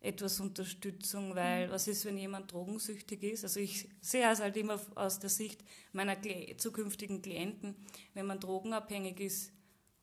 etwas 0.00 0.40
Unterstützung, 0.40 1.34
weil 1.34 1.68
mhm. 1.68 1.72
was 1.72 1.88
ist, 1.88 2.04
wenn 2.04 2.18
jemand 2.18 2.52
drogensüchtig 2.52 3.22
ist? 3.22 3.44
Also 3.44 3.60
ich 3.60 3.88
sehe 4.00 4.30
es 4.30 4.40
halt 4.40 4.56
immer 4.56 4.80
aus 4.94 5.20
der 5.20 5.30
Sicht 5.30 5.64
meiner 5.92 6.16
zukünftigen 6.56 7.22
Klienten, 7.22 7.76
wenn 8.14 8.26
man 8.26 8.40
drogenabhängig 8.40 9.20
ist 9.20 9.52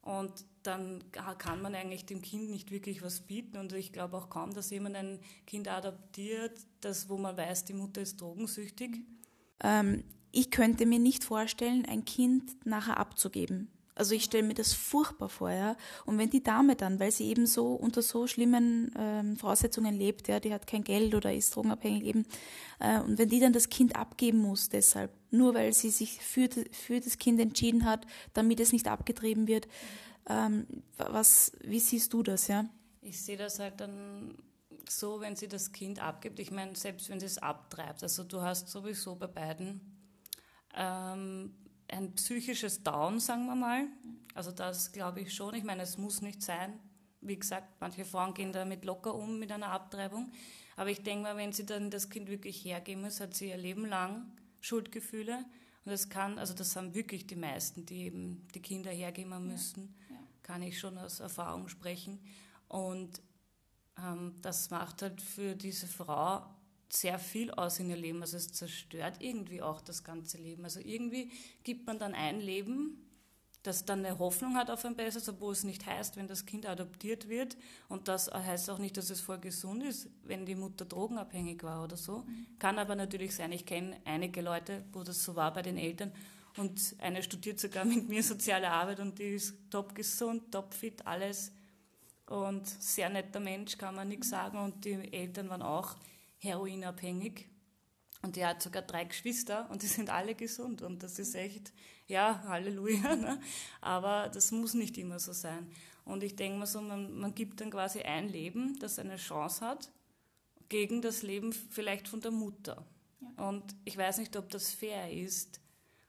und 0.01 0.45
dann 0.63 1.03
kann 1.11 1.61
man 1.61 1.75
eigentlich 1.75 2.05
dem 2.05 2.21
Kind 2.21 2.49
nicht 2.49 2.71
wirklich 2.71 3.01
was 3.01 3.21
bieten 3.21 3.57
und 3.57 3.73
ich 3.73 3.91
glaube 3.91 4.17
auch 4.17 4.29
kaum, 4.29 4.53
dass 4.53 4.69
jemand 4.69 4.95
ein 4.95 5.19
Kind 5.45 5.67
adoptiert, 5.67 6.57
das, 6.81 7.09
wo 7.09 7.17
man 7.17 7.35
weiß, 7.35 7.65
die 7.65 7.73
Mutter 7.73 8.01
ist 8.01 8.19
drogensüchtig. 8.19 9.01
Ähm, 9.61 10.03
ich 10.33 10.51
könnte 10.51 10.85
mir 10.85 10.99
nicht 10.99 11.23
vorstellen, 11.23 11.85
ein 11.85 12.03
Kind 12.03 12.65
nachher 12.65 12.97
abzugeben. 12.97 13.69
Also 13.95 14.15
ich 14.15 14.23
stelle 14.23 14.47
mir 14.47 14.55
das 14.55 14.73
furchtbar 14.73 15.29
vor, 15.29 15.51
ja. 15.51 15.77
Und 16.05 16.17
wenn 16.17 16.31
die 16.31 16.41
Dame 16.41 16.75
dann, 16.75 16.99
weil 16.99 17.11
sie 17.11 17.27
eben 17.27 17.45
so 17.45 17.73
unter 17.73 18.01
so 18.01 18.25
schlimmen 18.25 18.91
ähm, 18.97 19.37
Voraussetzungen 19.37 19.93
lebt, 19.93 20.27
ja, 20.27 20.39
die 20.39 20.51
hat 20.51 20.65
kein 20.65 20.83
Geld 20.83 21.13
oder 21.13 21.31
ist 21.31 21.55
drogenabhängig 21.55 22.03
eben, 22.03 22.25
äh, 22.79 22.99
und 23.01 23.19
wenn 23.19 23.29
die 23.29 23.39
dann 23.39 23.53
das 23.53 23.69
Kind 23.69 23.95
abgeben 23.95 24.39
muss, 24.39 24.69
deshalb, 24.69 25.11
nur 25.29 25.53
weil 25.53 25.71
sie 25.73 25.91
sich 25.91 26.17
für, 26.17 26.49
für 26.71 26.99
das 26.99 27.19
Kind 27.19 27.39
entschieden 27.39 27.85
hat, 27.85 28.07
damit 28.33 28.59
es 28.59 28.71
nicht 28.71 28.87
abgetrieben 28.87 29.47
wird, 29.47 29.67
ähm, 30.27 30.65
was, 30.97 31.51
wie 31.61 31.79
siehst 31.79 32.11
du 32.13 32.23
das, 32.23 32.47
ja? 32.47 32.65
Ich 33.01 33.21
sehe 33.21 33.37
das 33.37 33.59
halt 33.59 33.79
dann 33.79 34.33
so, 34.89 35.21
wenn 35.21 35.35
sie 35.35 35.47
das 35.47 35.71
Kind 35.71 36.01
abgibt. 36.01 36.39
Ich 36.39 36.49
meine, 36.49 36.75
selbst 36.75 37.09
wenn 37.09 37.19
sie 37.19 37.27
es 37.27 37.37
abtreibt, 37.37 38.01
also 38.01 38.23
du 38.23 38.41
hast 38.41 38.69
sowieso 38.69 39.15
bei 39.15 39.27
beiden 39.27 39.92
ähm, 40.75 41.53
ein 41.87 42.13
psychisches 42.15 42.83
Down, 42.83 43.19
sagen 43.19 43.45
wir 43.45 43.55
mal. 43.55 43.87
Also 44.33 44.51
das 44.51 44.91
glaube 44.91 45.21
ich 45.21 45.33
schon. 45.33 45.53
Ich 45.55 45.63
meine, 45.63 45.83
es 45.83 45.97
muss 45.97 46.21
nicht 46.21 46.41
sein. 46.41 46.79
Wie 47.21 47.37
gesagt, 47.37 47.79
manche 47.79 48.03
Frauen 48.03 48.33
gehen 48.33 48.51
damit 48.51 48.83
locker 48.83 49.15
um 49.15 49.39
mit 49.39 49.51
einer 49.51 49.69
Abtreibung. 49.69 50.31
Aber 50.75 50.89
ich 50.89 51.03
denke 51.03 51.23
mal, 51.23 51.37
wenn 51.37 51.53
sie 51.53 51.65
dann 51.65 51.89
das 51.89 52.09
Kind 52.09 52.29
wirklich 52.29 52.65
hergeben 52.65 53.03
muss, 53.03 53.19
hat 53.19 53.35
sie 53.35 53.49
ihr 53.49 53.57
Leben 53.57 53.85
lang 53.85 54.31
Schuldgefühle. 54.59 55.45
Und 55.85 55.91
das 55.91 56.09
kann, 56.09 56.39
also 56.39 56.53
das 56.53 56.75
haben 56.75 56.95
wirklich 56.95 57.27
die 57.27 57.35
meisten, 57.35 57.85
die 57.85 58.05
eben 58.05 58.47
die 58.55 58.61
Kinder 58.61 58.91
hergeben 58.91 59.47
müssen. 59.47 59.95
Ja, 60.09 60.15
ja. 60.15 60.21
Kann 60.41 60.61
ich 60.63 60.79
schon 60.79 60.97
aus 60.97 61.19
Erfahrung 61.19 61.67
sprechen. 61.67 62.19
Und 62.67 63.21
ähm, 63.97 64.35
das 64.41 64.69
macht 64.71 65.01
halt 65.01 65.21
für 65.21 65.55
diese 65.55 65.87
Frau 65.87 66.45
sehr 66.95 67.19
viel 67.19 67.51
aus 67.51 67.79
in 67.79 67.89
ihr 67.89 67.97
Leben. 67.97 68.21
Also 68.21 68.37
es 68.37 68.51
zerstört 68.51 69.15
irgendwie 69.19 69.61
auch 69.61 69.81
das 69.81 70.03
ganze 70.03 70.37
Leben. 70.37 70.63
Also 70.63 70.79
irgendwie 70.79 71.31
gibt 71.63 71.87
man 71.87 71.99
dann 71.99 72.13
ein 72.13 72.39
Leben, 72.39 73.03
das 73.63 73.85
dann 73.85 74.05
eine 74.05 74.19
Hoffnung 74.19 74.55
hat 74.55 74.69
auf 74.69 74.83
ein 74.83 74.95
besseres, 74.95 75.29
obwohl 75.29 75.53
es 75.53 75.63
nicht 75.63 75.85
heißt, 75.85 76.17
wenn 76.17 76.27
das 76.27 76.45
Kind 76.45 76.65
adoptiert 76.65 77.29
wird. 77.29 77.57
Und 77.87 78.09
das 78.09 78.31
heißt 78.31 78.69
auch 78.69 78.77
nicht, 78.77 78.97
dass 78.97 79.09
es 79.09 79.21
voll 79.21 79.39
gesund 79.39 79.83
ist, 79.83 80.09
wenn 80.23 80.45
die 80.45 80.55
Mutter 80.55 80.85
drogenabhängig 80.85 81.63
war 81.63 81.83
oder 81.83 81.95
so. 81.95 82.25
Kann 82.59 82.77
aber 82.77 82.95
natürlich 82.95 83.35
sein. 83.35 83.53
Ich 83.53 83.65
kenne 83.65 83.97
einige 84.05 84.41
Leute, 84.41 84.83
wo 84.91 85.03
das 85.03 85.23
so 85.23 85.35
war 85.35 85.53
bei 85.53 85.61
den 85.61 85.77
Eltern. 85.77 86.11
Und 86.57 86.95
eine 86.99 87.23
studiert 87.23 87.59
sogar 87.59 87.85
mit 87.85 88.07
mir 88.09 88.21
soziale 88.21 88.69
Arbeit 88.69 88.99
und 88.99 89.17
die 89.17 89.35
ist 89.35 89.55
top 89.71 89.95
gesund, 89.95 90.51
top 90.51 90.73
fit, 90.73 91.07
alles. 91.07 91.51
Und 92.27 92.67
sehr 92.67 93.09
netter 93.09 93.39
Mensch, 93.39 93.77
kann 93.77 93.95
man 93.95 94.09
nichts 94.09 94.29
sagen. 94.29 94.59
Und 94.59 94.85
die 94.85 95.11
Eltern 95.11 95.49
waren 95.49 95.61
auch 95.61 95.95
heroinabhängig. 96.43 97.47
Und 98.21 98.37
die 98.37 98.45
hat 98.45 98.61
sogar 98.61 98.83
drei 98.83 99.03
Geschwister 99.03 99.69
und 99.69 99.81
die 99.81 99.87
sind 99.87 100.09
alle 100.09 100.33
gesund. 100.33 100.81
Und 100.81 101.03
das 101.03 101.19
ist 101.19 101.35
echt, 101.35 101.73
ja, 102.07 102.43
Halleluja. 102.47 103.15
Ne? 103.15 103.39
Aber 103.81 104.29
das 104.29 104.51
muss 104.51 104.73
nicht 104.73 104.97
immer 104.97 105.19
so 105.19 105.33
sein. 105.33 105.69
Und 106.05 106.23
ich 106.23 106.35
denke 106.35 106.59
mal 106.59 106.65
so, 106.65 106.81
man, 106.81 107.17
man 107.17 107.35
gibt 107.35 107.61
dann 107.61 107.71
quasi 107.71 108.01
ein 108.01 108.29
Leben, 108.29 108.77
das 108.79 108.99
eine 108.99 109.17
Chance 109.17 109.65
hat, 109.65 109.91
gegen 110.69 111.01
das 111.01 111.21
Leben 111.21 111.53
vielleicht 111.53 112.07
von 112.07 112.21
der 112.21 112.31
Mutter. 112.31 112.85
Ja. 113.21 113.49
Und 113.49 113.75
ich 113.85 113.97
weiß 113.97 114.17
nicht, 114.17 114.35
ob 114.37 114.49
das 114.49 114.71
fair 114.71 115.11
ist 115.11 115.61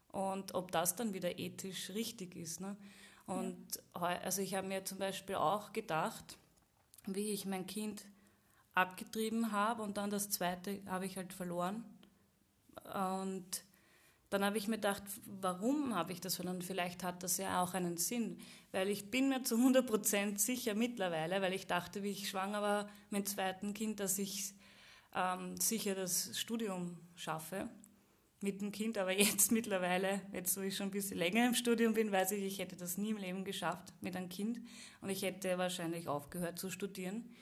und 0.09 0.55
ob 0.55 0.73
das 0.73 0.97
dann 0.97 1.15
wieder 1.15 1.39
ethisch 1.39 1.91
richtig 1.91 2.37
ist. 2.37 2.61
Ne? 2.61 2.77
Und 3.27 3.57
ja. 3.95 4.03
also 4.03 4.43
ich 4.43 4.55
habe 4.55 4.67
mir 4.67 4.85
zum 4.85 4.99
Beispiel 4.99 5.37
auch 5.37 5.73
gedacht, 5.73 6.39
wie 7.07 7.33
ich 7.33 7.45
mein 7.45 7.67
Kind 7.67 8.05
abgetrieben 8.75 9.53
habe 9.53 9.83
und 9.83 9.97
dann 9.97 10.11
das 10.11 10.31
zweite 10.31 10.81
habe 10.87 11.07
ich 11.07 11.17
halt 11.17 11.33
verloren. 11.33 11.85
Und 12.93 13.65
dann 14.31 14.45
habe 14.45 14.59
ich 14.59 14.67
mir 14.67 14.77
gedacht, 14.77 15.05
warum 15.27 15.95
habe 15.95 16.13
ich 16.13 16.21
das 16.21 16.37
verloren? 16.37 16.61
Vielleicht 16.61 17.05
hat 17.05 17.23
das 17.23 17.37
ja 17.37 17.63
auch 17.63 17.75
einen 17.75 17.97
Sinn, 17.97 18.39
weil 18.73 18.89
ich 18.89 19.11
bin 19.11 19.29
mir 19.29 19.45
zu 19.45 19.57
100% 19.57 20.39
sicher 20.39 20.75
mittlerweile, 20.75 21.41
weil 21.41 21.53
ich 21.53 21.67
dachte, 21.67 22.03
wie 22.03 22.11
ich 22.11 22.29
schwanger 22.29 22.61
war 22.61 22.89
mit 23.11 23.29
zweiten 23.29 23.75
Kind, 23.75 24.01
dass 24.01 24.19
ich 24.19 24.55
ähm, 25.15 25.57
sicher 25.61 25.95
das 25.95 26.37
Studium 26.37 26.99
schaffe 27.15 27.69
mit 28.41 28.61
dem 28.61 28.73
Kind, 28.73 28.99
aber 28.99 29.13
jetzt 29.19 29.53
mittlerweile, 29.53 30.21
jetzt 30.33 30.57
wo 30.57 30.63
ich 30.63 30.77
schon 30.77 30.89
ein 30.89 30.93
bisschen 30.93 31.17
länger 31.17 31.47
im 31.47 31.55
Studium 31.55 31.95
bin, 31.95 32.11
weiß 32.13 32.33
ich, 32.33 32.43
ich 32.43 32.59
hätte 32.59 32.77
das 32.77 32.99
nie 32.99 33.11
im 33.11 33.17
Leben 33.17 33.45
geschafft 33.45 33.93
mit 34.01 34.17
einem 34.17 34.29
Kind 34.29 34.61
und 35.01 35.11
ich 35.11 35.23
hätte 35.23 35.57
wahrscheinlich 35.59 36.09
aufgehört 36.09 36.59
zu 36.59 36.71
studieren. 36.71 37.33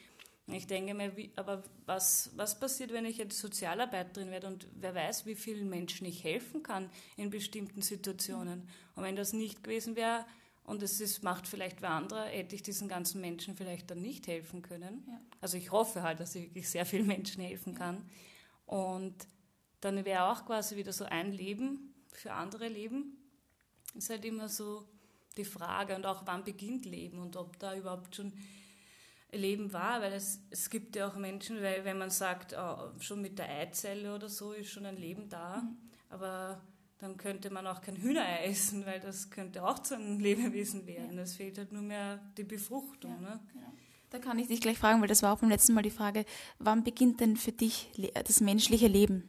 Ich 0.48 0.66
denke 0.66 0.94
mir, 0.94 1.16
wie, 1.16 1.30
aber 1.36 1.62
was, 1.86 2.30
was 2.36 2.58
passiert, 2.58 2.92
wenn 2.92 3.04
ich 3.04 3.16
jetzt 3.16 3.38
Sozialarbeiterin 3.38 4.30
werde 4.30 4.48
und 4.48 4.66
wer 4.74 4.94
weiß, 4.94 5.24
wie 5.24 5.36
vielen 5.36 5.68
Menschen 5.68 6.06
ich 6.06 6.24
helfen 6.24 6.62
kann 6.62 6.90
in 7.16 7.30
bestimmten 7.30 7.80
Situationen. 7.80 8.68
Und 8.96 9.04
wenn 9.04 9.14
das 9.14 9.32
nicht 9.32 9.62
gewesen 9.62 9.94
wäre 9.94 10.26
und 10.64 10.82
es 10.82 11.00
ist, 11.00 11.22
macht 11.22 11.46
vielleicht 11.46 11.80
wer 11.80 11.90
anderer, 11.90 12.24
hätte 12.24 12.56
ich 12.56 12.62
diesen 12.62 12.88
ganzen 12.88 13.20
Menschen 13.20 13.56
vielleicht 13.56 13.90
dann 13.90 14.02
nicht 14.02 14.26
helfen 14.26 14.62
können. 14.62 15.04
Ja. 15.06 15.20
Also 15.40 15.56
ich 15.56 15.70
hoffe 15.70 16.02
halt, 16.02 16.18
dass 16.18 16.34
ich 16.34 16.46
wirklich 16.46 16.68
sehr 16.68 16.86
vielen 16.86 17.06
Menschen 17.06 17.42
helfen 17.42 17.74
kann. 17.74 18.08
Und 18.66 19.14
dann 19.80 20.04
wäre 20.04 20.24
auch 20.24 20.44
quasi 20.44 20.76
wieder 20.76 20.92
so 20.92 21.04
ein 21.04 21.32
Leben 21.32 21.94
für 22.12 22.32
andere 22.32 22.68
Leben. 22.68 23.16
Ist 23.94 24.10
halt 24.10 24.24
immer 24.24 24.48
so 24.48 24.88
die 25.36 25.44
Frage 25.44 25.94
und 25.96 26.04
auch 26.04 26.26
wann 26.26 26.44
beginnt 26.44 26.84
Leben 26.84 27.18
und 27.18 27.36
ob 27.36 27.58
da 27.58 27.76
überhaupt 27.76 28.16
schon 28.16 28.32
Leben 29.32 29.72
war, 29.72 30.00
weil 30.00 30.12
es, 30.12 30.40
es 30.50 30.68
gibt 30.70 30.94
ja 30.96 31.08
auch 31.08 31.16
Menschen, 31.16 31.62
weil 31.62 31.84
wenn 31.84 31.98
man 31.98 32.10
sagt, 32.10 32.54
oh, 32.56 32.90
schon 33.00 33.22
mit 33.22 33.38
der 33.38 33.48
Eizelle 33.48 34.14
oder 34.14 34.28
so 34.28 34.52
ist 34.52 34.70
schon 34.70 34.86
ein 34.86 34.96
Leben 34.96 35.28
da, 35.28 35.62
mhm. 35.62 35.76
aber 36.10 36.60
dann 36.98 37.16
könnte 37.16 37.50
man 37.50 37.66
auch 37.66 37.80
kein 37.80 37.96
Hühnerei 37.96 38.44
essen, 38.44 38.86
weil 38.86 39.00
das 39.00 39.30
könnte 39.30 39.64
auch 39.64 39.80
zu 39.80 39.94
einem 39.96 40.20
Lebewesen 40.20 40.86
werden. 40.86 41.18
Es 41.18 41.34
fehlt 41.34 41.58
halt 41.58 41.72
nur 41.72 41.82
mehr 41.82 42.20
die 42.36 42.44
Befruchtung. 42.44 43.14
Ja, 43.22 43.30
ne? 43.30 43.40
ja. 43.56 43.72
Da 44.10 44.18
kann 44.18 44.38
ich 44.38 44.46
dich 44.46 44.60
gleich 44.60 44.78
fragen, 44.78 45.00
weil 45.00 45.08
das 45.08 45.22
war 45.22 45.32
auch 45.32 45.40
beim 45.40 45.48
letzten 45.48 45.72
Mal 45.72 45.82
die 45.82 45.90
Frage, 45.90 46.24
wann 46.58 46.84
beginnt 46.84 47.20
denn 47.20 47.36
für 47.36 47.50
dich 47.50 47.90
das 48.12 48.40
menschliche 48.40 48.86
Leben? 48.86 49.28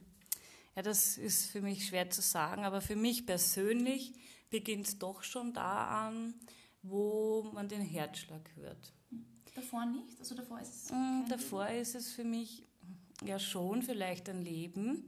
Ja, 0.76 0.82
das 0.82 1.18
ist 1.18 1.50
für 1.50 1.62
mich 1.62 1.88
schwer 1.88 2.10
zu 2.10 2.22
sagen, 2.22 2.64
aber 2.66 2.82
für 2.82 2.96
mich 2.96 3.26
persönlich 3.26 4.14
beginnt 4.50 4.88
es 4.88 5.00
doch 5.00 5.24
schon 5.24 5.54
da 5.54 6.08
an, 6.08 6.36
wo 6.82 7.50
man 7.54 7.70
den 7.70 7.82
Herzschlag 7.82 8.50
hört. 8.56 8.94
Davor 9.56 9.86
nicht? 9.86 10.20
Also 10.20 10.36
davor 10.36 10.60
ist 10.60 10.86
es. 10.86 10.92
Mm, 10.92 11.26
davor 11.30 11.68
Leben? 11.68 11.82
ist 11.82 11.96
es 11.96 12.12
für 12.12 12.24
mich 12.24 12.64
ja 13.24 13.40
schon 13.40 13.82
vielleicht 13.82 14.30
ein 14.30 14.44
Leben. 14.44 15.08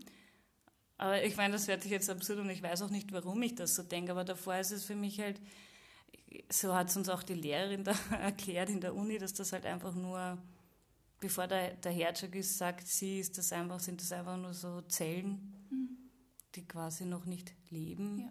Aber 0.97 1.23
ich 1.23 1.35
meine, 1.35 1.53
das 1.53 1.67
hört 1.67 1.81
sich 1.81 1.91
jetzt 1.91 2.09
absurd 2.09 2.39
und 2.39 2.49
ich 2.49 2.63
weiß 2.63 2.81
auch 2.83 2.89
nicht, 2.89 3.11
warum 3.11 3.41
ich 3.41 3.55
das 3.55 3.75
so 3.75 3.83
denke, 3.83 4.11
aber 4.11 4.23
davor 4.23 4.55
ist 4.55 4.71
es 4.71 4.85
für 4.85 4.95
mich 4.95 5.19
halt, 5.19 5.41
so 6.49 6.73
hat 6.73 6.89
es 6.89 6.95
uns 6.95 7.09
auch 7.09 7.23
die 7.23 7.33
Lehrerin 7.33 7.83
da 7.83 7.95
erklärt 8.11 8.69
in 8.69 8.81
der 8.81 8.95
Uni, 8.95 9.17
dass 9.17 9.33
das 9.33 9.51
halt 9.51 9.65
einfach 9.65 9.93
nur, 9.93 10.37
bevor 11.19 11.47
der, 11.47 11.75
der 11.75 11.91
Herzschlag 11.91 12.35
ist, 12.35 12.57
sagt 12.57 12.87
sie, 12.87 13.19
ist 13.19 13.37
das 13.37 13.51
einfach, 13.51 13.79
sind 13.79 13.99
das 13.99 14.11
einfach 14.11 14.37
nur 14.37 14.53
so 14.53 14.81
Zellen, 14.81 15.53
mhm. 15.69 15.97
die 16.55 16.65
quasi 16.65 17.03
noch 17.05 17.25
nicht 17.25 17.53
leben. 17.69 18.19
Ja. 18.19 18.29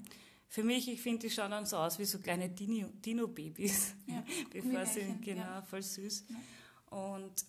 Für 0.54 0.62
mich, 0.62 0.88
ich 0.88 1.02
finde, 1.02 1.26
die 1.26 1.30
schauen 1.30 1.50
dann 1.50 1.66
so 1.66 1.78
aus 1.78 1.98
wie 1.98 2.04
so 2.04 2.20
kleine 2.20 2.48
Dino-Babys, 2.48 3.96
ja, 4.06 4.22
bevor 4.52 4.86
sie, 4.86 5.16
genau, 5.20 5.42
ja. 5.42 5.62
voll 5.62 5.82
süß. 5.82 6.26
Ja. 6.28 6.96
Und 6.96 7.44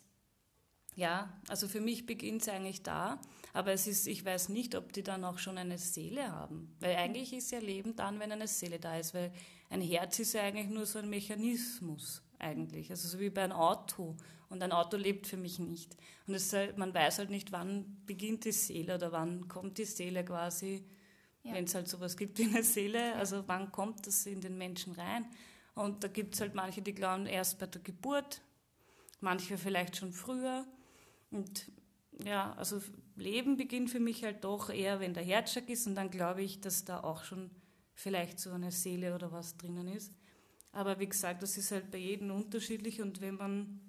ja, 0.95 1.39
also 1.47 1.67
für 1.67 1.81
mich 1.81 2.07
beginnt 2.07 2.41
es 2.41 2.50
eigentlich 2.50 2.81
da, 2.81 3.21
aber 3.53 3.74
es 3.74 3.85
ist, 3.85 4.07
ich 4.07 4.25
weiß 4.25 4.50
nicht, 4.50 4.74
ob 4.74 4.91
die 4.91 5.03
dann 5.03 5.24
auch 5.24 5.38
schon 5.38 5.59
eine 5.59 5.77
Seele 5.77 6.31
haben, 6.31 6.75
weil 6.79 6.95
eigentlich 6.95 7.31
ist 7.31 7.51
ja 7.51 7.59
Leben 7.59 7.95
dann, 7.95 8.19
wenn 8.19 8.31
eine 8.31 8.47
Seele 8.47 8.79
da 8.79 8.97
ist, 8.97 9.13
weil 9.13 9.31
ein 9.69 9.81
Herz 9.81 10.17
ist 10.17 10.33
ja 10.33 10.41
eigentlich 10.41 10.69
nur 10.69 10.88
so 10.88 10.97
ein 10.97 11.07
Mechanismus 11.07 12.24
eigentlich, 12.39 12.89
also 12.89 13.07
so 13.07 13.19
wie 13.19 13.29
bei 13.29 13.43
einem 13.43 13.53
Auto 13.53 14.15
und 14.50 14.63
ein 14.63 14.71
Auto 14.71 14.97
lebt 14.97 15.27
für 15.27 15.38
mich 15.38 15.59
nicht. 15.59 15.95
Und 16.25 16.33
es, 16.33 16.55
man 16.75 16.91
weiß 16.91 17.19
halt 17.19 17.29
nicht, 17.29 17.51
wann 17.51 18.01
beginnt 18.07 18.45
die 18.45 18.51
Seele 18.51 18.95
oder 18.95 19.12
wann 19.12 19.47
kommt 19.47 19.77
die 19.77 19.85
Seele 19.85 20.25
quasi, 20.25 20.83
ja. 21.45 21.53
wenn 21.53 21.65
es 21.65 21.75
halt 21.75 21.87
sowas 21.87 22.17
gibt 22.17 22.37
wie 22.39 22.45
eine 22.45 22.63
Seele, 22.63 23.15
also 23.15 23.43
wann 23.47 23.71
kommt 23.71 24.05
das 24.07 24.25
in 24.25 24.41
den 24.41 24.57
Menschen 24.57 24.93
rein. 24.93 25.25
Und 25.75 26.03
da 26.03 26.07
gibt 26.07 26.35
es 26.35 26.41
halt 26.41 26.55
manche, 26.55 26.81
die 26.81 26.95
glauben 26.95 27.25
erst 27.25 27.59
bei 27.59 27.67
der 27.67 27.81
Geburt, 27.81 28.41
manche 29.19 29.57
vielleicht 29.57 29.97
schon 29.97 30.11
früher. 30.11 30.65
Und 31.31 31.71
ja, 32.23 32.53
also 32.53 32.81
Leben 33.15 33.57
beginnt 33.57 33.89
für 33.89 33.99
mich 33.99 34.23
halt 34.23 34.43
doch 34.43 34.69
eher, 34.69 34.99
wenn 34.99 35.13
der 35.13 35.23
Herzschlag 35.23 35.69
ist 35.69 35.85
und 35.85 35.95
dann 35.95 36.09
glaube 36.09 36.41
ich, 36.41 36.61
dass 36.61 36.85
da 36.85 37.01
auch 37.01 37.23
schon 37.23 37.51
vielleicht 37.93 38.39
so 38.39 38.51
eine 38.51 38.71
Seele 38.71 39.13
oder 39.13 39.31
was 39.31 39.57
drinnen 39.57 39.87
ist. 39.87 40.13
Aber 40.71 40.99
wie 40.99 41.07
gesagt, 41.07 41.43
das 41.43 41.57
ist 41.57 41.71
halt 41.71 41.91
bei 41.91 41.97
jedem 41.97 42.31
unterschiedlich 42.31 43.01
und 43.01 43.21
wenn 43.21 43.35
man 43.35 43.79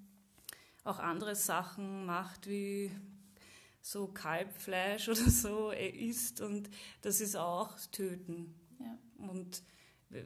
auch 0.84 0.98
andere 0.98 1.34
Sachen 1.34 2.06
macht, 2.06 2.48
wie 2.48 2.92
so 3.87 4.09
Kalbfleisch 4.09 5.09
oder 5.09 5.31
so 5.31 5.71
er 5.71 5.95
isst 5.95 6.40
und 6.40 6.69
das 7.02 7.21
ist 7.21 7.37
auch 7.37 7.78
Töten. 7.93 8.52
Ja. 8.81 8.99
Und 9.28 9.62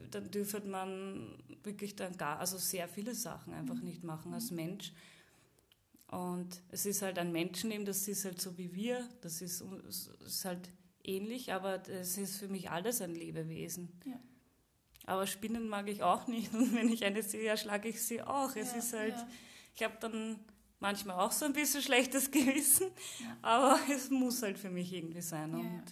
dann 0.09 0.31
dürfte 0.31 0.67
man 0.67 1.37
wirklich 1.63 1.95
dann 1.95 2.17
gar, 2.17 2.39
also 2.39 2.57
sehr 2.57 2.87
viele 2.87 3.13
Sachen 3.13 3.53
einfach 3.53 3.75
mhm. 3.75 3.85
nicht 3.85 4.03
machen 4.03 4.33
als 4.33 4.49
Mensch. 4.49 4.93
Und 6.07 6.61
es 6.69 6.85
ist 6.85 7.03
halt 7.03 7.19
ein 7.19 7.31
Menschenleben, 7.31 7.85
das 7.85 8.07
ist 8.07 8.25
halt 8.25 8.41
so 8.41 8.57
wie 8.57 8.73
wir, 8.73 9.07
das 9.21 9.41
ist, 9.41 9.63
ist 10.25 10.45
halt 10.45 10.69
ähnlich, 11.03 11.53
aber 11.53 11.87
es 11.87 12.17
ist 12.17 12.37
für 12.37 12.47
mich 12.47 12.69
alles 12.71 12.99
ein 13.01 13.13
Lebewesen. 13.13 13.89
Ja. 14.05 14.19
Aber 15.05 15.27
Spinnen 15.27 15.69
mag 15.69 15.87
ich 15.87 16.01
auch 16.01 16.27
nicht 16.27 16.51
und 16.53 16.73
wenn 16.73 16.89
ich 16.89 17.05
eine 17.05 17.21
sehe, 17.21 17.47
erschlage 17.47 17.89
ich 17.89 18.01
sie 18.01 18.23
auch. 18.23 18.55
Es 18.55 18.71
ja, 18.71 18.77
ist 18.79 18.93
halt, 18.93 19.15
ja. 19.15 19.27
ich 19.75 19.83
habe 19.83 19.97
dann 19.99 20.39
manchmal 20.81 21.17
auch 21.19 21.31
so 21.31 21.45
ein 21.45 21.53
bisschen 21.53 21.81
schlechtes 21.81 22.29
Gewissen, 22.31 22.87
ja. 23.19 23.37
aber 23.41 23.79
es 23.89 24.09
muss 24.09 24.41
halt 24.41 24.59
für 24.59 24.69
mich 24.69 24.91
irgendwie 24.91 25.21
sein. 25.21 25.53
Und 25.53 25.83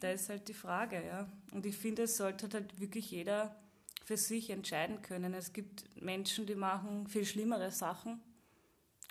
da 0.00 0.12
ist 0.12 0.28
halt 0.28 0.46
die 0.46 0.54
Frage, 0.54 1.04
ja. 1.04 1.28
Und 1.52 1.66
ich 1.66 1.76
finde, 1.76 2.02
es 2.02 2.16
sollte 2.16 2.48
halt 2.52 2.78
wirklich 2.78 3.10
jeder 3.10 3.56
für 4.04 4.16
sich 4.16 4.50
entscheiden 4.50 5.02
können. 5.02 5.34
Es 5.34 5.52
gibt 5.52 5.84
Menschen, 6.00 6.46
die 6.46 6.54
machen 6.54 7.08
viel 7.08 7.24
schlimmere 7.24 7.72
Sachen 7.72 8.20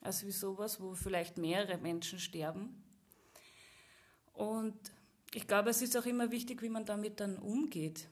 als 0.02 0.26
wie 0.26 0.32
sowas, 0.32 0.80
wo 0.80 0.94
vielleicht 0.94 1.38
mehrere 1.38 1.78
Menschen 1.78 2.20
sterben. 2.20 2.82
Und 4.34 4.78
ich 5.34 5.48
glaube, 5.48 5.72
es 5.72 5.82
ist 5.82 5.98
auch 5.98 6.06
immer 6.06 6.32
wichtig, 6.32 6.62
wie 6.62 6.70
man 6.70 6.86
damit 6.86 7.20
dann 7.20 7.38
umgeht. 7.38 8.08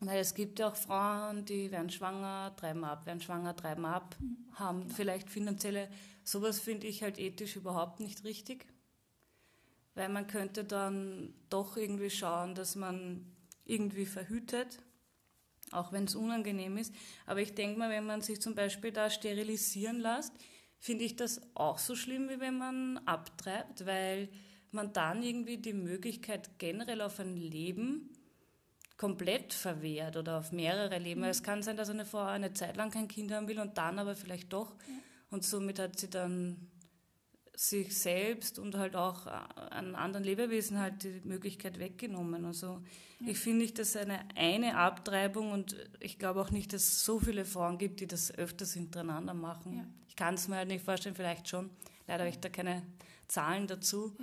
Weil 0.00 0.20
es 0.20 0.34
gibt 0.34 0.58
ja 0.58 0.68
auch 0.68 0.76
Frauen, 0.76 1.44
die 1.44 1.70
werden 1.70 1.90
schwanger, 1.90 2.54
treiben 2.56 2.84
ab, 2.84 3.06
werden 3.06 3.20
schwanger, 3.20 3.56
treiben 3.56 3.86
ab, 3.86 4.16
mhm. 4.20 4.36
haben 4.52 4.80
genau. 4.82 4.94
vielleicht 4.94 5.30
finanzielle, 5.30 5.88
sowas 6.24 6.58
finde 6.60 6.86
ich 6.86 7.02
halt 7.02 7.18
ethisch 7.18 7.56
überhaupt 7.56 8.00
nicht 8.00 8.24
richtig. 8.24 8.66
Weil 9.94 10.08
man 10.08 10.26
könnte 10.26 10.64
dann 10.64 11.32
doch 11.48 11.76
irgendwie 11.76 12.10
schauen, 12.10 12.54
dass 12.54 12.74
man 12.74 13.24
irgendwie 13.64 14.06
verhütet, 14.06 14.80
auch 15.70 15.92
wenn 15.92 16.04
es 16.04 16.16
unangenehm 16.16 16.76
ist. 16.76 16.92
Aber 17.26 17.40
ich 17.40 17.54
denke 17.54 17.78
mal, 17.78 17.90
wenn 17.90 18.04
man 18.04 18.20
sich 18.20 18.42
zum 18.42 18.54
Beispiel 18.54 18.92
da 18.92 19.08
sterilisieren 19.08 20.00
lässt, 20.00 20.32
finde 20.78 21.04
ich 21.04 21.16
das 21.16 21.40
auch 21.54 21.78
so 21.78 21.94
schlimm, 21.94 22.28
wie 22.28 22.40
wenn 22.40 22.58
man 22.58 22.98
abtreibt, 23.06 23.86
weil 23.86 24.28
man 24.72 24.92
dann 24.92 25.22
irgendwie 25.22 25.56
die 25.56 25.72
Möglichkeit 25.72 26.58
generell 26.58 27.00
auf 27.00 27.20
ein 27.20 27.36
Leben 27.36 28.10
komplett 28.96 29.52
verwehrt 29.52 30.16
oder 30.16 30.38
auf 30.38 30.52
mehrere 30.52 30.98
Leben. 30.98 31.22
Mhm. 31.22 31.26
Es 31.26 31.42
kann 31.42 31.62
sein, 31.62 31.76
dass 31.76 31.90
eine 31.90 32.04
Frau 32.04 32.24
eine 32.24 32.52
Zeit 32.52 32.76
lang 32.76 32.90
kein 32.90 33.08
Kind 33.08 33.32
haben 33.32 33.48
will 33.48 33.58
und 33.58 33.76
dann 33.76 33.98
aber 33.98 34.14
vielleicht 34.14 34.52
doch. 34.52 34.74
Ja. 34.86 34.94
Und 35.30 35.44
somit 35.44 35.78
hat 35.78 35.98
sie 35.98 36.10
dann 36.10 36.70
sich 37.56 37.96
selbst 37.96 38.58
und 38.58 38.76
halt 38.76 38.96
auch 38.96 39.26
an 39.26 39.94
anderen 39.94 40.24
Lebewesen 40.24 40.78
halt 40.78 41.04
die 41.04 41.20
Möglichkeit 41.24 41.78
weggenommen. 41.78 42.44
Also 42.44 42.82
ja. 43.20 43.28
ich 43.28 43.38
finde 43.38 43.62
nicht, 43.62 43.78
dass 43.78 43.96
eine 43.96 44.20
eine 44.34 44.76
Abtreibung 44.76 45.52
und 45.52 45.76
ich 46.00 46.18
glaube 46.18 46.40
auch 46.40 46.50
nicht, 46.50 46.72
dass 46.72 46.82
es 46.82 47.04
so 47.04 47.20
viele 47.20 47.44
Frauen 47.44 47.78
gibt, 47.78 48.00
die 48.00 48.06
das 48.06 48.32
öfters 48.36 48.74
hintereinander 48.74 49.34
machen. 49.34 49.76
Ja. 49.76 49.86
Ich 50.08 50.16
kann 50.16 50.34
es 50.34 50.48
mir 50.48 50.56
halt 50.56 50.68
nicht 50.68 50.84
vorstellen, 50.84 51.14
vielleicht 51.14 51.48
schon. 51.48 51.70
Leider 52.06 52.24
habe 52.24 52.30
ich 52.30 52.38
da 52.38 52.48
keine 52.48 52.82
Zahlen 53.28 53.66
dazu. 53.66 54.16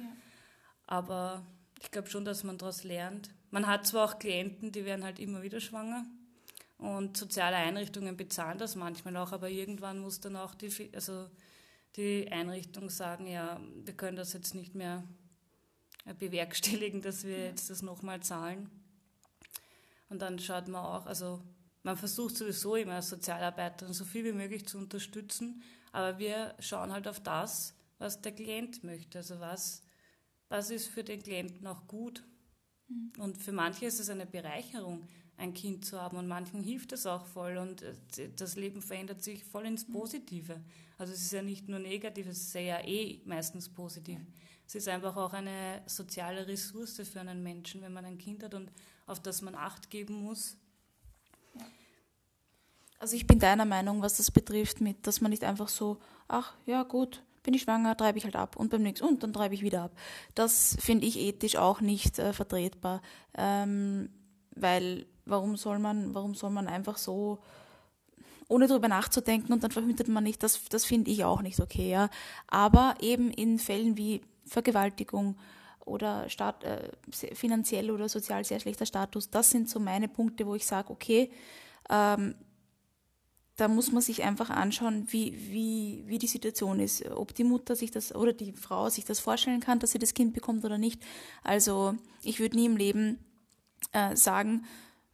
Aber 0.87 1.45
ich 1.81 1.91
glaube 1.91 2.09
schon, 2.09 2.25
dass 2.25 2.43
man 2.43 2.57
daraus 2.57 2.83
lernt. 2.83 3.29
Man 3.51 3.67
hat 3.67 3.85
zwar 3.85 4.05
auch 4.05 4.19
Klienten, 4.19 4.71
die 4.71 4.85
werden 4.85 5.03
halt 5.03 5.19
immer 5.19 5.41
wieder 5.41 5.59
schwanger 5.59 6.05
und 6.77 7.17
soziale 7.17 7.57
Einrichtungen 7.57 8.17
bezahlen 8.17 8.57
das 8.57 8.75
manchmal 8.75 9.17
auch, 9.17 9.31
aber 9.31 9.49
irgendwann 9.49 9.99
muss 9.99 10.19
dann 10.19 10.35
auch 10.35 10.55
die, 10.55 10.89
also 10.93 11.29
die 11.95 12.31
Einrichtung 12.31 12.89
sagen, 12.89 13.27
ja, 13.27 13.59
wir 13.83 13.93
können 13.93 14.17
das 14.17 14.33
jetzt 14.33 14.55
nicht 14.55 14.73
mehr 14.73 15.03
bewerkstelligen, 16.17 17.01
dass 17.01 17.23
wir 17.23 17.37
jetzt 17.45 17.69
das 17.69 17.81
nochmal 17.81 18.21
zahlen. 18.21 18.69
Und 20.09 20.21
dann 20.21 20.39
schaut 20.39 20.67
man 20.67 20.83
auch, 20.83 21.05
also 21.05 21.41
man 21.83 21.97
versucht 21.97 22.37
sowieso 22.37 22.75
immer 22.75 22.95
als 22.95 23.09
Sozialarbeiter 23.09 23.93
so 23.93 24.05
viel 24.05 24.23
wie 24.25 24.33
möglich 24.33 24.67
zu 24.67 24.77
unterstützen, 24.77 25.61
aber 25.91 26.17
wir 26.19 26.55
schauen 26.59 26.91
halt 26.91 27.07
auf 27.07 27.19
das, 27.19 27.75
was 27.99 28.21
der 28.21 28.31
Klient 28.31 28.83
möchte, 28.83 29.19
also 29.19 29.39
was 29.39 29.83
was 30.51 30.69
ist 30.69 30.87
für 30.87 31.03
den 31.03 31.23
Klienten 31.23 31.65
auch 31.65 31.87
gut. 31.87 32.23
Mhm. 32.91 33.21
Und 33.21 33.37
für 33.37 33.51
manche 33.51 33.85
ist 33.85 33.99
es 33.99 34.09
eine 34.09 34.25
Bereicherung, 34.25 35.07
ein 35.37 35.53
Kind 35.53 35.85
zu 35.85 35.99
haben 35.99 36.17
und 36.17 36.27
manchen 36.27 36.61
hilft 36.61 36.91
es 36.91 37.05
auch 37.05 37.25
voll 37.25 37.57
und 37.57 37.81
äh, 37.81 38.29
das 38.35 38.55
Leben 38.55 38.81
verändert 38.81 39.23
sich 39.23 39.43
voll 39.43 39.65
ins 39.65 39.87
mhm. 39.87 39.93
Positive. 39.93 40.61
Also 40.97 41.13
es 41.13 41.21
ist 41.21 41.31
ja 41.31 41.41
nicht 41.41 41.67
nur 41.67 41.79
negativ, 41.79 42.27
es 42.27 42.41
ist 42.41 42.53
ja 42.53 42.79
eh 42.85 43.21
meistens 43.25 43.69
positiv. 43.69 44.19
Es 44.67 44.75
ist 44.75 44.87
einfach 44.87 45.17
auch 45.17 45.33
eine 45.33 45.81
soziale 45.85 46.47
Ressource 46.47 47.01
für 47.09 47.19
einen 47.19 47.43
Menschen, 47.43 47.81
wenn 47.81 47.91
man 47.91 48.05
ein 48.05 48.17
Kind 48.17 48.43
hat 48.43 48.53
und 48.53 48.71
auf 49.05 49.19
das 49.19 49.41
man 49.41 49.55
Acht 49.55 49.89
geben 49.89 50.13
muss. 50.13 50.55
Also 52.99 53.15
ich 53.15 53.25
bin 53.25 53.39
deiner 53.39 53.65
Meinung, 53.65 54.01
was 54.01 54.17
das 54.17 54.29
betrifft, 54.29 54.79
mit, 54.79 55.07
dass 55.07 55.21
man 55.21 55.31
nicht 55.31 55.43
einfach 55.43 55.67
so, 55.69 55.99
ach 56.27 56.53
ja 56.67 56.83
gut, 56.83 57.23
bin 57.43 57.53
ich 57.53 57.63
schwanger, 57.63 57.97
treibe 57.97 58.17
ich 58.17 58.23
halt 58.23 58.35
ab 58.35 58.55
und 58.55 58.69
beim 58.69 58.83
nächsten 58.83 59.07
und 59.07 59.23
dann 59.23 59.33
treibe 59.33 59.55
ich 59.55 59.61
wieder 59.61 59.83
ab. 59.83 59.91
Das 60.35 60.77
finde 60.79 61.05
ich 61.05 61.19
ethisch 61.19 61.55
auch 61.55 61.81
nicht 61.81 62.19
äh, 62.19 62.33
vertretbar, 62.33 63.01
ähm, 63.37 64.09
weil 64.55 65.05
warum 65.25 65.55
soll 65.57 65.79
man, 65.79 66.13
warum 66.13 66.35
soll 66.35 66.51
man 66.51 66.67
einfach 66.67 66.97
so 66.97 67.39
ohne 68.47 68.67
darüber 68.67 68.89
nachzudenken 68.89 69.53
und 69.53 69.63
dann 69.63 69.71
verhütet 69.71 70.09
man 70.09 70.25
nicht, 70.25 70.43
das, 70.43 70.65
das 70.65 70.83
finde 70.83 71.09
ich 71.09 71.23
auch 71.23 71.41
nicht 71.41 71.59
okay. 71.59 71.89
Ja. 71.89 72.09
Aber 72.47 72.95
eben 72.99 73.31
in 73.31 73.59
Fällen 73.59 73.97
wie 73.97 74.21
Vergewaltigung 74.45 75.37
oder 75.85 76.27
Staat, 76.29 76.63
äh, 76.65 76.91
finanziell 77.33 77.89
oder 77.89 78.09
sozial 78.09 78.43
sehr 78.43 78.59
schlechter 78.59 78.85
Status, 78.85 79.29
das 79.29 79.49
sind 79.49 79.69
so 79.69 79.79
meine 79.79 80.09
Punkte, 80.09 80.45
wo 80.45 80.55
ich 80.55 80.65
sage, 80.65 80.89
okay, 80.89 81.31
ähm, 81.89 82.35
da 83.61 83.67
muss 83.67 83.91
man 83.91 84.01
sich 84.01 84.23
einfach 84.23 84.49
anschauen, 84.49 85.05
wie, 85.11 85.35
wie, 85.51 86.03
wie 86.07 86.17
die 86.17 86.25
Situation 86.25 86.79
ist, 86.79 87.05
ob 87.11 87.35
die 87.35 87.43
Mutter 87.43 87.75
sich 87.75 87.91
das 87.91 88.15
oder 88.15 88.33
die 88.33 88.53
Frau 88.53 88.89
sich 88.89 89.05
das 89.05 89.19
vorstellen 89.19 89.59
kann, 89.59 89.77
dass 89.77 89.91
sie 89.91 89.99
das 89.99 90.15
Kind 90.15 90.33
bekommt 90.33 90.65
oder 90.65 90.79
nicht. 90.79 90.99
Also 91.43 91.93
ich 92.23 92.39
würde 92.39 92.55
nie 92.55 92.65
im 92.65 92.75
Leben 92.75 93.19
äh, 93.91 94.15
sagen, 94.15 94.65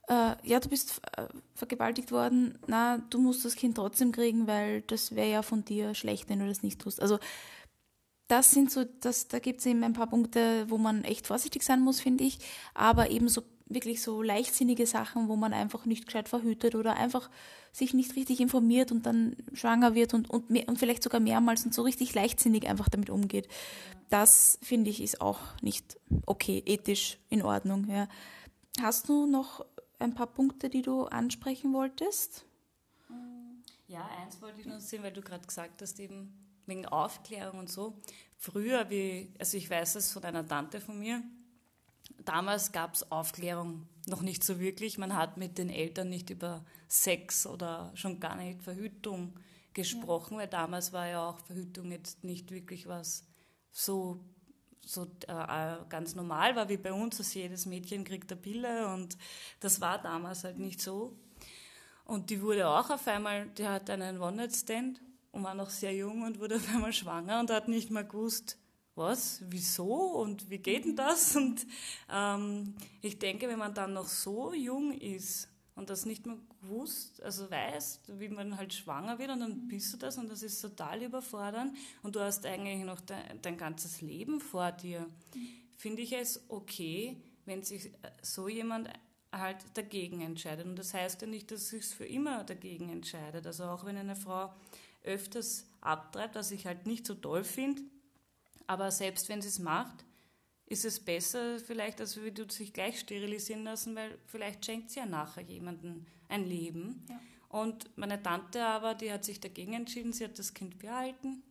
äh, 0.08 0.36
ja, 0.44 0.62
du 0.62 0.70
bist 0.70 1.02
äh, 1.18 1.28
vergewaltigt 1.56 2.14
worden, 2.14 2.58
na, 2.68 3.00
du 3.10 3.20
musst 3.20 3.44
das 3.44 3.58
Kind 3.58 3.76
trotzdem 3.76 4.14
kriegen, 4.14 4.48
weil 4.48 4.82
das 4.84 5.14
wäre 5.14 5.30
ja 5.30 5.42
von 5.42 5.66
dir 5.66 5.94
schlecht, 5.94 6.30
wenn 6.30 6.40
du 6.40 6.48
das 6.48 6.64
nicht 6.64 6.80
tust. 6.80 7.02
Also 7.02 7.20
das 8.30 8.52
sind 8.52 8.72
so, 8.72 8.86
das, 9.02 9.28
da 9.28 9.40
gibt 9.40 9.60
es 9.60 9.66
eben 9.66 9.84
ein 9.84 9.92
paar 9.92 10.08
Punkte, 10.08 10.70
wo 10.70 10.78
man 10.78 11.04
echt 11.04 11.28
vorsichtig 11.28 11.64
sein 11.64 11.82
muss, 11.82 12.00
finde 12.00 12.24
ich, 12.24 12.40
aber 12.74 13.10
eben 13.10 13.28
so 13.28 13.42
wirklich 13.70 14.02
so 14.02 14.22
leichtsinnige 14.22 14.86
Sachen, 14.86 15.28
wo 15.28 15.36
man 15.36 15.54
einfach 15.54 15.86
nicht 15.86 16.06
gescheit 16.06 16.30
verhütet 16.30 16.76
oder 16.76 16.96
einfach 16.96 17.30
sich 17.72 17.94
nicht 17.94 18.16
richtig 18.16 18.40
informiert 18.40 18.92
und 18.92 19.06
dann 19.06 19.36
schwanger 19.54 19.94
wird 19.96 20.14
und, 20.14 20.30
und, 20.30 20.50
mehr, 20.50 20.68
und 20.68 20.80
vielleicht 20.80 21.04
sogar 21.04 21.20
mehrmals 21.20 21.66
und 21.66 21.74
so 21.74 21.84
richtig 21.84 22.14
leichtsinnig 22.14 22.68
einfach 22.68 22.90
damit 22.90 23.10
umgeht. 23.10 23.48
Das 24.10 24.58
finde 24.62 24.90
ich 24.90 25.02
ist 25.02 25.22
auch 25.22 25.40
nicht 25.62 25.98
okay, 26.26 26.64
ethisch 26.66 27.18
in 27.30 27.42
Ordnung. 27.42 27.88
Ja. 27.90 28.08
Hast 28.82 29.10
du 29.10 29.26
noch 29.26 29.66
ein 30.00 30.14
paar 30.14 30.28
Punkte, 30.28 30.70
die 30.70 30.82
du 30.82 31.06
ansprechen 31.06 31.74
wolltest? 31.74 32.46
Ja, 33.88 34.08
eins 34.22 34.42
wollte 34.42 34.60
ich 34.60 34.68
noch 34.68 34.80
sehen, 34.80 35.04
weil 35.04 35.14
du 35.14 35.22
gerade 35.22 35.46
gesagt 35.46 35.82
hast, 35.82 36.00
eben 36.00 36.34
wegen 36.66 36.86
Aufklärung 36.86 37.60
und 37.60 37.70
so. 37.70 37.98
Früher, 38.36 38.90
wie, 38.90 39.34
also 39.40 39.58
ich 39.58 39.70
weiß 39.70 39.96
es 39.96 40.12
von 40.12 40.24
einer 40.24 40.46
Tante 40.46 40.82
von 40.82 41.00
mir, 41.00 41.24
damals 42.24 42.72
gab 42.72 42.94
es 42.94 43.12
Aufklärung 43.12 43.88
noch 44.06 44.22
nicht 44.22 44.44
so 44.44 44.60
wirklich. 44.60 44.98
Man 44.98 45.16
hat 45.16 45.38
mit 45.38 45.58
den 45.58 45.70
Eltern 45.70 46.10
nicht 46.10 46.30
über 46.30 46.66
Sex 46.88 47.46
oder 47.46 47.92
schon 47.96 48.20
gar 48.20 48.36
nicht 48.36 48.64
Verhütung 48.64 49.34
gesprochen, 49.74 50.34
ja. 50.34 50.40
weil 50.42 50.48
damals 50.48 50.94
war 50.94 51.08
ja 51.08 51.30
auch 51.30 51.40
Verhütung 51.40 51.92
jetzt 51.92 52.24
nicht 52.24 52.52
wirklich 52.52 52.88
was 52.88 53.26
so, 53.72 54.20
so 54.84 55.04
äh, 55.28 55.76
ganz 55.90 56.16
normal 56.16 56.56
war 56.56 56.70
wie 56.70 56.78
bei 56.78 56.92
uns, 56.92 57.18
dass 57.18 57.34
jedes 57.34 57.66
Mädchen 57.66 58.04
kriegt 58.04 58.32
eine 58.32 58.42
Pille 58.42 58.88
und 58.94 59.18
das 59.60 59.82
war 59.82 60.02
damals 60.02 60.44
halt 60.44 60.58
nicht 60.58 60.82
so. 60.82 61.16
Und 62.06 62.30
die 62.30 62.42
wurde 62.42 62.68
auch 62.68 62.90
auf 62.90 63.06
einmal, 63.08 63.50
die 63.50 63.68
hat 63.68 63.90
einen 63.90 64.20
One-Night-Stand 64.20 65.02
und 65.32 65.44
war 65.44 65.54
noch 65.54 65.70
sehr 65.70 65.94
jung 65.94 66.24
und 66.24 66.40
wurde 66.40 66.56
auf 66.56 66.74
einmal 66.74 66.94
schwanger 66.94 67.40
und 67.40 67.52
hat 67.52 67.68
nicht 67.68 67.92
mal 67.92 68.08
gewusst, 68.08 68.58
was, 68.98 69.42
wieso 69.50 69.94
und 69.94 70.50
wie 70.50 70.58
geht 70.58 70.86
denn 70.86 70.96
das? 70.96 71.36
Und 71.38 71.66
ähm, 72.12 72.76
ich 73.02 73.20
denke, 73.20 73.48
wenn 73.48 73.60
man 73.60 73.74
dann 73.74 73.94
noch 73.94 74.08
so 74.08 74.54
jung 74.54 74.92
ist 75.00 75.50
und 75.76 75.90
das 75.90 76.06
nicht 76.06 76.26
mehr 76.26 76.38
gewusst, 76.62 77.22
also 77.22 77.50
weiß, 77.50 78.02
wie 78.08 78.30
man 78.30 78.58
halt 78.58 78.74
schwanger 78.74 79.20
wird 79.20 79.30
und 79.30 79.42
dann 79.42 79.68
bist 79.68 79.94
du 79.94 79.98
das 79.98 80.18
und 80.18 80.30
das 80.30 80.42
ist 80.42 80.60
total 80.60 81.04
überfordernd 81.04 81.78
und 82.02 82.16
du 82.16 82.20
hast 82.20 82.46
eigentlich 82.46 82.84
noch 82.84 83.00
dein, 83.02 83.42
dein 83.42 83.58
ganzes 83.58 84.02
Leben 84.02 84.40
vor 84.40 84.72
dir, 84.72 85.06
finde 85.76 86.02
ich 86.02 86.14
es 86.14 86.44
okay, 86.50 87.22
wenn 87.46 87.64
sich 87.64 87.92
so 88.24 88.48
jemand 88.48 88.90
halt 89.32 89.58
dagegen 89.76 90.22
entscheidet. 90.22 90.66
Und 90.66 90.78
das 90.78 90.94
heißt 90.94 91.22
ja 91.22 91.28
nicht, 91.28 91.52
dass 91.52 91.70
sich 91.70 91.86
für 91.86 92.06
immer 92.06 92.44
dagegen 92.44 92.90
entscheidet. 92.90 93.46
Also 93.46 93.66
auch 93.66 93.86
wenn 93.86 93.98
eine 93.98 94.16
Frau 94.16 94.54
öfters 95.04 95.66
abtreibt, 95.82 96.36
was 96.36 96.52
ich 96.52 96.66
halt 96.66 96.86
nicht 96.86 97.06
so 97.06 97.14
toll 97.14 97.44
finde, 97.44 97.84
aber 98.68 98.92
selbst 98.92 99.30
wenn 99.30 99.42
sie 99.42 99.48
es 99.48 99.60
macht, 99.60 100.06
ist 100.66 100.84
es 100.84 101.00
besser 101.00 101.60
vielleicht, 101.60 102.02
als 102.02 102.14
du 102.14 102.50
sich 102.50 102.74
gleich 102.74 103.00
sterilisieren 103.00 103.64
lassen, 103.64 103.96
weil 103.96 104.18
vielleicht 104.26 104.66
schenkt 104.66 104.92
sie 104.92 105.00
ja 105.00 105.06
nachher 105.06 105.44
jemandem 105.44 106.06
ein 106.28 106.46
Leben. 106.46 107.06
Ja. 107.10 107.20
Und 107.50 107.98
meine 107.98 108.22
Tante 108.22 108.66
aber, 108.66 108.94
die 108.94 109.12
hat 109.12 109.24
sich 109.24 109.40
dagegen 109.40 109.74
entschieden, 109.74 110.12
sie 110.12 110.26
hat 110.26 110.38
das 110.38 110.54
Kind 110.54 110.78
behalten. 110.78 111.42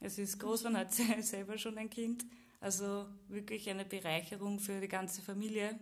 Es 0.00 0.18
ist 0.18 0.38
groß, 0.40 0.64
man 0.64 0.78
hat 0.78 0.92
selber 1.20 1.58
schon 1.58 1.76
ein 1.76 1.90
Kind. 1.90 2.24
Also 2.60 3.06
wirklich 3.28 3.68
eine 3.68 3.84
Bereicherung 3.84 4.58
für 4.58 4.80
die 4.80 4.88
ganze 4.88 5.20
Familie. 5.20 5.78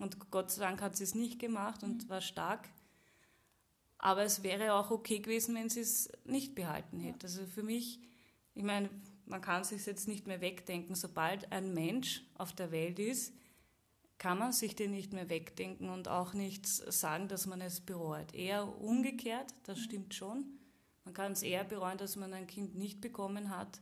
Und 0.00 0.30
Gott 0.32 0.50
sei 0.50 0.62
Dank 0.62 0.82
hat 0.82 0.96
sie 0.96 1.04
es 1.04 1.14
nicht 1.14 1.38
gemacht 1.38 1.84
und 1.84 2.04
mhm. 2.04 2.08
war 2.08 2.20
stark. 2.20 2.68
Aber 3.98 4.22
es 4.22 4.42
wäre 4.42 4.74
auch 4.74 4.90
okay 4.90 5.20
gewesen, 5.20 5.54
wenn 5.54 5.68
sie 5.68 5.80
es 5.80 6.10
nicht 6.24 6.56
behalten 6.56 6.98
hätte. 7.00 7.26
Also 7.26 7.46
für 7.46 7.62
mich, 7.62 8.00
ich 8.54 8.62
meine, 8.62 8.90
man 9.28 9.40
kann 9.40 9.64
sich 9.64 9.84
jetzt 9.86 10.08
nicht 10.08 10.26
mehr 10.26 10.40
wegdenken. 10.40 10.94
Sobald 10.94 11.52
ein 11.52 11.74
Mensch 11.74 12.22
auf 12.34 12.52
der 12.52 12.70
Welt 12.70 12.98
ist, 12.98 13.32
kann 14.18 14.38
man 14.38 14.52
sich 14.52 14.74
den 14.74 14.90
nicht 14.90 15.12
mehr 15.12 15.28
wegdenken 15.28 15.90
und 15.90 16.08
auch 16.08 16.32
nicht 16.32 16.66
sagen, 16.66 17.28
dass 17.28 17.46
man 17.46 17.60
es 17.60 17.80
bereut. 17.80 18.34
Eher 18.34 18.80
umgekehrt, 18.80 19.54
das 19.64 19.78
stimmt 19.78 20.14
schon. 20.14 20.44
Man 21.04 21.14
kann 21.14 21.32
es 21.32 21.42
eher 21.42 21.64
bereuen, 21.64 21.98
dass 21.98 22.16
man 22.16 22.34
ein 22.34 22.46
Kind 22.46 22.74
nicht 22.74 23.00
bekommen 23.00 23.50
hat. 23.56 23.80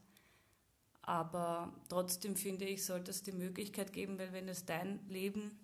Aber 1.02 1.72
trotzdem 1.88 2.36
finde 2.36 2.66
ich, 2.66 2.84
sollte 2.84 3.10
es 3.10 3.22
die 3.22 3.32
Möglichkeit 3.32 3.92
geben, 3.92 4.18
weil 4.18 4.32
wenn 4.32 4.48
es 4.48 4.64
dein 4.64 5.00
Leben 5.08 5.58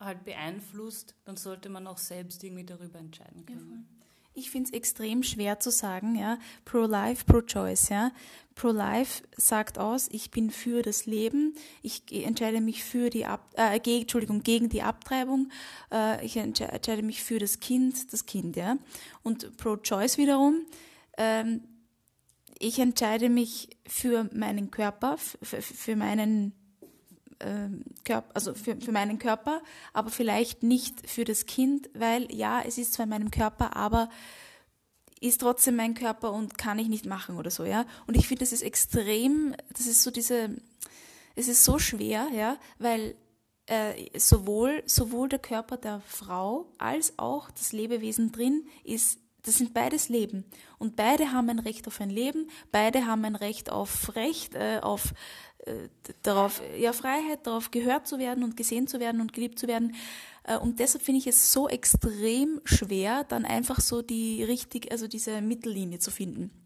halt 0.00 0.24
beeinflusst, 0.24 1.14
dann 1.24 1.36
sollte 1.36 1.68
man 1.68 1.86
auch 1.86 1.98
selbst 1.98 2.42
irgendwie 2.42 2.64
darüber 2.64 2.98
entscheiden 2.98 3.44
können. 3.44 3.88
Ja, 4.00 4.01
ich 4.34 4.50
finde 4.50 4.68
es 4.68 4.74
extrem 4.74 5.22
schwer 5.22 5.60
zu 5.60 5.70
sagen, 5.70 6.14
ja, 6.14 6.38
pro-life, 6.64 7.24
pro-choice, 7.24 7.88
ja. 7.90 8.12
Pro-life 8.54 9.22
sagt 9.36 9.78
aus, 9.78 10.08
ich 10.10 10.30
bin 10.30 10.50
für 10.50 10.82
das 10.82 11.06
Leben, 11.06 11.54
ich 11.82 12.02
entscheide 12.10 12.60
mich 12.60 12.84
für 12.84 13.08
die 13.08 13.24
Ab 13.24 13.50
äh, 13.56 13.80
gegen, 13.80 14.02
Entschuldigung, 14.02 14.42
gegen 14.42 14.68
die 14.68 14.82
Abtreibung, 14.82 15.50
äh, 15.90 16.24
ich 16.24 16.36
entscheide 16.36 17.02
mich 17.02 17.22
für 17.22 17.38
das 17.38 17.60
Kind, 17.60 18.12
das 18.12 18.26
Kind, 18.26 18.56
ja. 18.56 18.76
Und 19.22 19.56
pro-choice 19.56 20.18
wiederum, 20.18 20.66
ähm, 21.16 21.62
ich 22.58 22.78
entscheide 22.78 23.28
mich 23.28 23.70
für 23.86 24.28
meinen 24.32 24.70
Körper, 24.70 25.16
für 25.18 25.96
meinen 25.96 26.52
Körper, 28.04 28.30
also 28.34 28.54
für, 28.54 28.76
für 28.76 28.92
meinen 28.92 29.18
Körper, 29.18 29.62
aber 29.92 30.10
vielleicht 30.10 30.62
nicht 30.62 31.08
für 31.08 31.24
das 31.24 31.46
Kind, 31.46 31.90
weil 31.94 32.32
ja, 32.34 32.62
es 32.66 32.78
ist 32.78 32.94
zwar 32.94 33.04
in 33.04 33.10
meinem 33.10 33.30
Körper, 33.30 33.76
aber 33.76 34.08
ist 35.20 35.40
trotzdem 35.40 35.76
mein 35.76 35.94
Körper 35.94 36.32
und 36.32 36.58
kann 36.58 36.78
ich 36.78 36.88
nicht 36.88 37.06
machen 37.06 37.36
oder 37.36 37.50
so, 37.50 37.64
ja. 37.64 37.86
Und 38.06 38.16
ich 38.16 38.26
finde, 38.26 38.40
das 38.40 38.52
ist 38.52 38.62
extrem, 38.62 39.54
das 39.72 39.86
ist 39.86 40.02
so 40.02 40.10
diese, 40.10 40.50
es 41.36 41.48
ist 41.48 41.64
so 41.64 41.78
schwer, 41.78 42.28
ja, 42.34 42.56
weil 42.78 43.14
äh, 43.66 44.18
sowohl, 44.18 44.82
sowohl 44.86 45.28
der 45.28 45.38
Körper 45.38 45.76
der 45.76 46.00
Frau 46.00 46.72
als 46.78 47.18
auch 47.18 47.50
das 47.52 47.72
Lebewesen 47.72 48.32
drin 48.32 48.66
ist 48.82 49.18
das 49.42 49.56
sind 49.56 49.74
beides 49.74 50.08
Leben. 50.08 50.44
Und 50.78 50.96
beide 50.96 51.32
haben 51.32 51.48
ein 51.50 51.58
Recht 51.58 51.86
auf 51.86 52.00
ein 52.00 52.10
Leben, 52.10 52.48
beide 52.70 53.06
haben 53.06 53.24
ein 53.24 53.36
Recht 53.36 53.70
auf 53.70 54.14
Recht, 54.14 54.54
äh, 54.54 54.78
auf 54.82 55.14
äh, 55.64 55.88
darauf, 56.22 56.60
ja, 56.78 56.92
Freiheit, 56.92 57.46
darauf 57.46 57.70
gehört 57.70 58.06
zu 58.06 58.18
werden 58.18 58.44
und 58.44 58.56
gesehen 58.56 58.86
zu 58.86 59.00
werden 59.00 59.20
und 59.20 59.32
geliebt 59.32 59.58
zu 59.58 59.68
werden. 59.68 59.94
Äh, 60.44 60.58
und 60.58 60.80
deshalb 60.80 61.04
finde 61.04 61.20
ich 61.20 61.26
es 61.26 61.52
so 61.52 61.68
extrem 61.68 62.60
schwer, 62.64 63.24
dann 63.24 63.44
einfach 63.44 63.80
so 63.80 64.02
die 64.02 64.42
richtig, 64.42 64.90
also 64.90 65.06
diese 65.06 65.40
Mittellinie 65.40 65.98
zu 65.98 66.10
finden. 66.10 66.61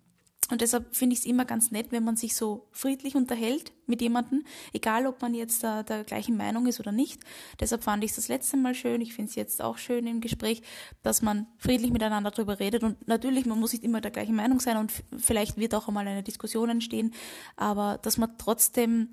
Und 0.51 0.61
deshalb 0.61 0.95
finde 0.95 1.15
ich 1.15 1.21
es 1.21 1.27
immer 1.27 1.45
ganz 1.45 1.73
nett, 1.73 1.91
wenn 1.91 2.05
man 2.05 2.17
sich 2.17 2.37
so 2.37 2.69
friedlich 2.71 3.17
unterhält 3.17 3.73
mit 3.87 4.01
jemandem, 4.01 4.45
egal 4.73 5.07
ob 5.07 5.21
man 5.21 5.35
jetzt 5.35 5.65
da 5.65 5.83
der 5.83 6.05
gleichen 6.05 6.37
Meinung 6.37 6.67
ist 6.67 6.79
oder 6.79 6.93
nicht. 6.93 7.21
Deshalb 7.59 7.83
fand 7.83 8.05
ich 8.05 8.11
es 8.11 8.17
das 8.17 8.29
letzte 8.29 8.57
Mal 8.57 8.75
schön, 8.75 9.01
ich 9.01 9.15
finde 9.15 9.31
es 9.31 9.35
jetzt 9.35 9.61
auch 9.61 9.77
schön 9.77 10.07
im 10.07 10.21
Gespräch, 10.21 10.63
dass 11.03 11.21
man 11.21 11.47
friedlich 11.59 11.91
miteinander 11.91 12.31
darüber 12.31 12.61
redet. 12.61 12.85
Und 12.85 13.09
natürlich, 13.09 13.45
man 13.47 13.59
muss 13.59 13.73
nicht 13.73 13.85
immer 13.85 14.01
der 14.01 14.13
gleichen 14.13 14.37
Meinung 14.37 14.61
sein 14.61 14.77
und 14.77 14.93
vielleicht 15.19 15.57
wird 15.57 15.75
auch 15.75 15.89
einmal 15.89 16.07
eine 16.07 16.23
Diskussion 16.23 16.69
entstehen, 16.69 17.13
aber 17.57 17.99
dass 18.03 18.17
man 18.17 18.39
trotzdem 18.39 19.11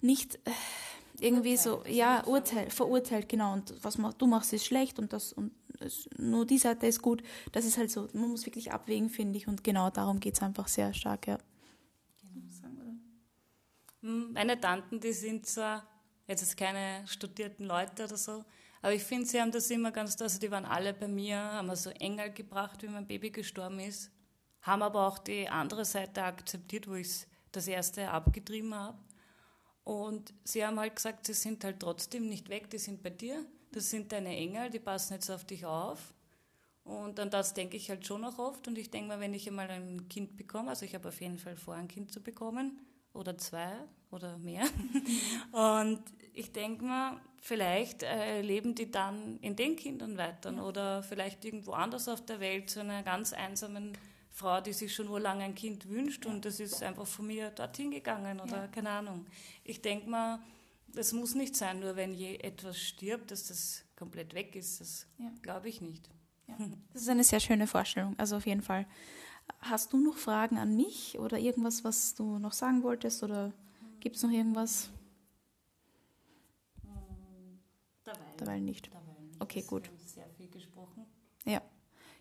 nicht 0.00 0.36
äh, 0.46 0.50
irgendwie 1.20 1.56
so, 1.56 1.82
ja, 1.86 2.24
urteilt, 2.26 2.72
verurteilt, 2.72 3.28
genau. 3.28 3.52
Und 3.52 3.74
was 3.82 3.98
du 4.16 4.26
machst, 4.26 4.52
ist 4.52 4.64
schlecht 4.64 4.98
und 4.98 5.12
das 5.12 5.32
und 5.32 5.52
nur 6.18 6.46
die 6.46 6.58
Seite 6.58 6.86
ist 6.86 7.00
gut. 7.00 7.22
Das 7.52 7.64
ist 7.64 7.78
halt 7.78 7.90
so, 7.90 8.08
man 8.12 8.30
muss 8.30 8.44
wirklich 8.46 8.72
abwägen, 8.72 9.08
finde 9.08 9.38
ich. 9.38 9.48
Und 9.48 9.64
genau 9.64 9.90
darum 9.90 10.20
geht 10.20 10.34
es 10.34 10.42
einfach 10.42 10.68
sehr 10.68 10.92
stark, 10.92 11.26
ja. 11.26 11.38
Hm, 14.02 14.32
meine 14.32 14.60
Tanten, 14.60 15.00
die 15.00 15.12
sind 15.12 15.46
zwar 15.46 15.86
jetzt 16.26 16.56
keine 16.56 17.06
studierten 17.06 17.66
Leute 17.66 18.04
oder 18.04 18.16
so, 18.16 18.44
aber 18.82 18.94
ich 18.94 19.02
finde, 19.02 19.26
sie 19.26 19.40
haben 19.40 19.50
das 19.50 19.70
immer 19.70 19.90
ganz, 19.90 20.20
also 20.20 20.38
die 20.38 20.50
waren 20.50 20.64
alle 20.64 20.94
bei 20.94 21.08
mir, 21.08 21.36
haben 21.36 21.66
mir 21.66 21.76
so 21.76 21.90
Engel 21.90 22.32
gebracht, 22.32 22.82
wie 22.82 22.88
mein 22.88 23.06
Baby 23.06 23.30
gestorben 23.30 23.78
ist, 23.80 24.10
haben 24.62 24.82
aber 24.82 25.06
auch 25.06 25.18
die 25.18 25.48
andere 25.48 25.84
Seite 25.84 26.22
akzeptiert, 26.22 26.88
wo 26.88 26.94
ich 26.94 27.26
das 27.52 27.68
erste 27.68 28.10
abgetrieben 28.10 28.74
habe. 28.74 28.98
Und 29.84 30.32
sie 30.44 30.64
haben 30.64 30.78
halt 30.78 30.96
gesagt, 30.96 31.26
sie 31.26 31.34
sind 31.34 31.64
halt 31.64 31.80
trotzdem 31.80 32.28
nicht 32.28 32.48
weg, 32.48 32.70
die 32.70 32.78
sind 32.78 33.02
bei 33.02 33.10
dir 33.10 33.44
das 33.72 33.90
sind 33.90 34.12
deine 34.12 34.36
Engel, 34.36 34.70
die 34.70 34.78
passen 34.78 35.14
jetzt 35.14 35.30
auf 35.30 35.44
dich 35.44 35.64
auf. 35.64 36.12
Und 36.82 37.20
an 37.20 37.30
das 37.30 37.54
denke 37.54 37.76
ich 37.76 37.88
halt 37.88 38.06
schon 38.06 38.24
auch 38.24 38.38
oft. 38.38 38.66
Und 38.66 38.78
ich 38.78 38.90
denke 38.90 39.08
mal, 39.08 39.20
wenn 39.20 39.34
ich 39.34 39.46
einmal 39.48 39.70
ein 39.70 40.08
Kind 40.08 40.36
bekomme, 40.36 40.70
also 40.70 40.84
ich 40.84 40.94
habe 40.94 41.08
auf 41.08 41.20
jeden 41.20 41.38
Fall 41.38 41.56
vor, 41.56 41.74
ein 41.74 41.88
Kind 41.88 42.12
zu 42.12 42.20
bekommen, 42.20 42.80
oder 43.12 43.36
zwei 43.38 43.72
oder 44.10 44.38
mehr. 44.38 44.64
Und 45.52 46.00
ich 46.32 46.52
denke 46.52 46.84
mal, 46.84 47.20
vielleicht 47.40 48.02
äh, 48.02 48.40
leben 48.40 48.74
die 48.74 48.90
dann 48.90 49.38
in 49.40 49.56
den 49.56 49.76
Kindern 49.76 50.16
weiter 50.16 50.52
ja. 50.52 50.62
oder 50.62 51.02
vielleicht 51.02 51.44
irgendwo 51.44 51.72
anders 51.72 52.08
auf 52.08 52.24
der 52.24 52.38
Welt 52.38 52.70
zu 52.70 52.80
einer 52.80 53.02
ganz 53.02 53.32
einsamen 53.32 53.96
Frau, 54.30 54.60
die 54.60 54.72
sich 54.72 54.94
schon 54.94 55.08
urlang 55.08 55.40
ein 55.40 55.54
Kind 55.54 55.88
wünscht 55.88 56.24
und 56.26 56.44
das 56.44 56.60
ist 56.60 56.82
einfach 56.82 57.06
von 57.06 57.26
mir 57.26 57.50
dorthin 57.50 57.90
gegangen 57.90 58.40
oder 58.40 58.62
ja. 58.62 58.68
keine 58.68 58.90
Ahnung. 58.90 59.26
Ich 59.64 59.82
denke 59.82 60.08
mal, 60.08 60.40
das 60.88 61.12
muss 61.12 61.34
nicht 61.34 61.56
sein, 61.56 61.80
nur 61.80 61.96
wenn 61.96 62.14
je 62.14 62.36
etwas 62.36 62.78
stirbt, 62.78 63.30
dass 63.30 63.48
das 63.48 63.84
komplett 63.96 64.34
weg 64.34 64.56
ist. 64.56 64.80
Das 64.80 65.06
ja. 65.18 65.30
glaube 65.42 65.68
ich 65.68 65.80
nicht. 65.80 66.08
Ja. 66.46 66.56
Das 66.92 67.02
ist 67.02 67.08
eine 67.08 67.24
sehr 67.24 67.40
schöne 67.40 67.66
Vorstellung, 67.66 68.18
also 68.18 68.36
auf 68.36 68.46
jeden 68.46 68.62
Fall. 68.62 68.86
Hast 69.60 69.92
du 69.92 69.98
noch 69.98 70.16
Fragen 70.16 70.58
an 70.58 70.76
mich 70.76 71.18
oder 71.18 71.38
irgendwas, 71.38 71.84
was 71.84 72.14
du 72.14 72.38
noch 72.38 72.52
sagen 72.52 72.82
wolltest 72.82 73.22
oder 73.22 73.52
gibt 74.00 74.16
es 74.16 74.22
noch 74.22 74.30
irgendwas? 74.30 74.90
Dabei, 78.04 78.18
Dabei 78.36 78.60
nicht. 78.60 78.90
Dabei 78.92 79.20
nicht. 79.20 79.40
Okay, 79.40 79.62
gut. 79.62 79.84
Wir 79.84 79.90
haben 79.90 80.06
sehr 80.06 80.30
viel 80.30 80.48
gesprochen. 80.48 81.06
Ja. 81.44 81.62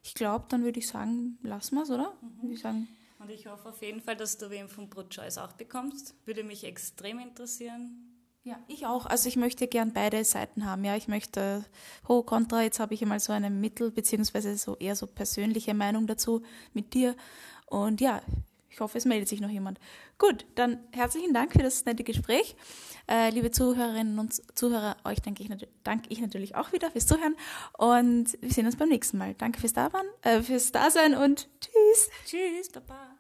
Ich 0.10 0.15
glaube, 0.15 0.45
dann 0.50 0.63
würde 0.63 0.80
ich 0.80 0.88
sagen, 0.88 1.38
lassen 1.43 1.76
wir 1.76 1.84
es, 1.84 1.91
oder? 1.91 2.17
Mhm. 2.41 2.52
Ich 2.52 2.62
sagen. 2.62 2.88
Und 3.19 3.30
ich 3.30 3.45
hoffe 3.45 3.69
auf 3.69 3.80
jeden 3.84 4.02
Fall, 4.02 4.15
dass 4.15 4.39
du 4.39 4.50
wem 4.50 4.67
von 4.67 4.89
Pro-Choice 4.89 5.38
auch 5.38 5.52
bekommst. 5.52 6.15
Würde 6.26 6.43
mich 6.43 6.63
extrem 6.63 7.19
interessieren. 7.19 8.15
Ja, 8.41 8.58
ich 8.67 8.88
auch. 8.88 9.06
Also 9.06 9.30
ich 9.30 9.36
möchte 9.36 9.67
gern 9.67 9.93
beide 9.93 10.24
Seiten 10.26 10.65
haben. 10.65 10.84
Ja, 10.84 10.95
ich 10.95 11.08
möchte 11.08 11.63
pro, 12.02 12.24
contra. 12.24 12.63
Jetzt 12.63 12.80
habe 12.80 12.95
ich 12.95 13.04
einmal 13.04 13.19
so 13.19 13.34
eine 13.34 13.52
Mittel- 13.52 13.91
beziehungsweise 13.91 14.58
so 14.58 14.76
eher 14.78 14.95
so 14.95 15.06
persönliche 15.06 15.76
Meinung 15.76 16.08
dazu 16.08 16.41
mit 16.74 16.95
dir. 16.95 17.15
Und 17.67 18.02
ja, 18.02 18.24
ich 18.69 18.79
hoffe, 18.79 18.97
es 18.97 19.05
meldet 19.05 19.27
sich 19.27 19.41
noch 19.41 19.49
jemand. 19.49 19.79
Gut, 20.17 20.45
dann 20.55 20.79
herzlichen 20.91 21.34
Dank 21.34 21.53
für 21.53 21.63
das 21.63 21.86
nette 21.86 22.03
Gespräch. 22.03 22.55
Äh, 23.08 23.32
liebe 23.32 23.51
Zuhörerinnen 23.51 24.19
und 24.19 24.34
Zuhörer, 24.58 24.97
euch 25.03 25.21
danke 25.21 25.43
ich, 25.43 25.49
danke 25.84 26.10
ich 26.10 26.21
natürlich 26.21 26.55
auch 26.55 26.71
wieder 26.73 26.91
fürs 26.91 27.08
Zuhören 27.08 27.36
und 27.77 28.38
wir 28.41 28.51
sehen 28.51 28.65
uns 28.65 28.77
beim 28.77 28.89
nächsten 28.89 29.17
Mal. 29.17 29.34
Danke 29.36 29.60
fürs 29.60 29.73
Dasein, 29.73 30.05
äh, 30.21 30.41
fürs 30.41 30.71
Dasein 30.71 31.15
und 31.15 31.49
tschüss. 31.60 32.10
Tschüss, 32.25 32.69
Baba. 32.69 33.18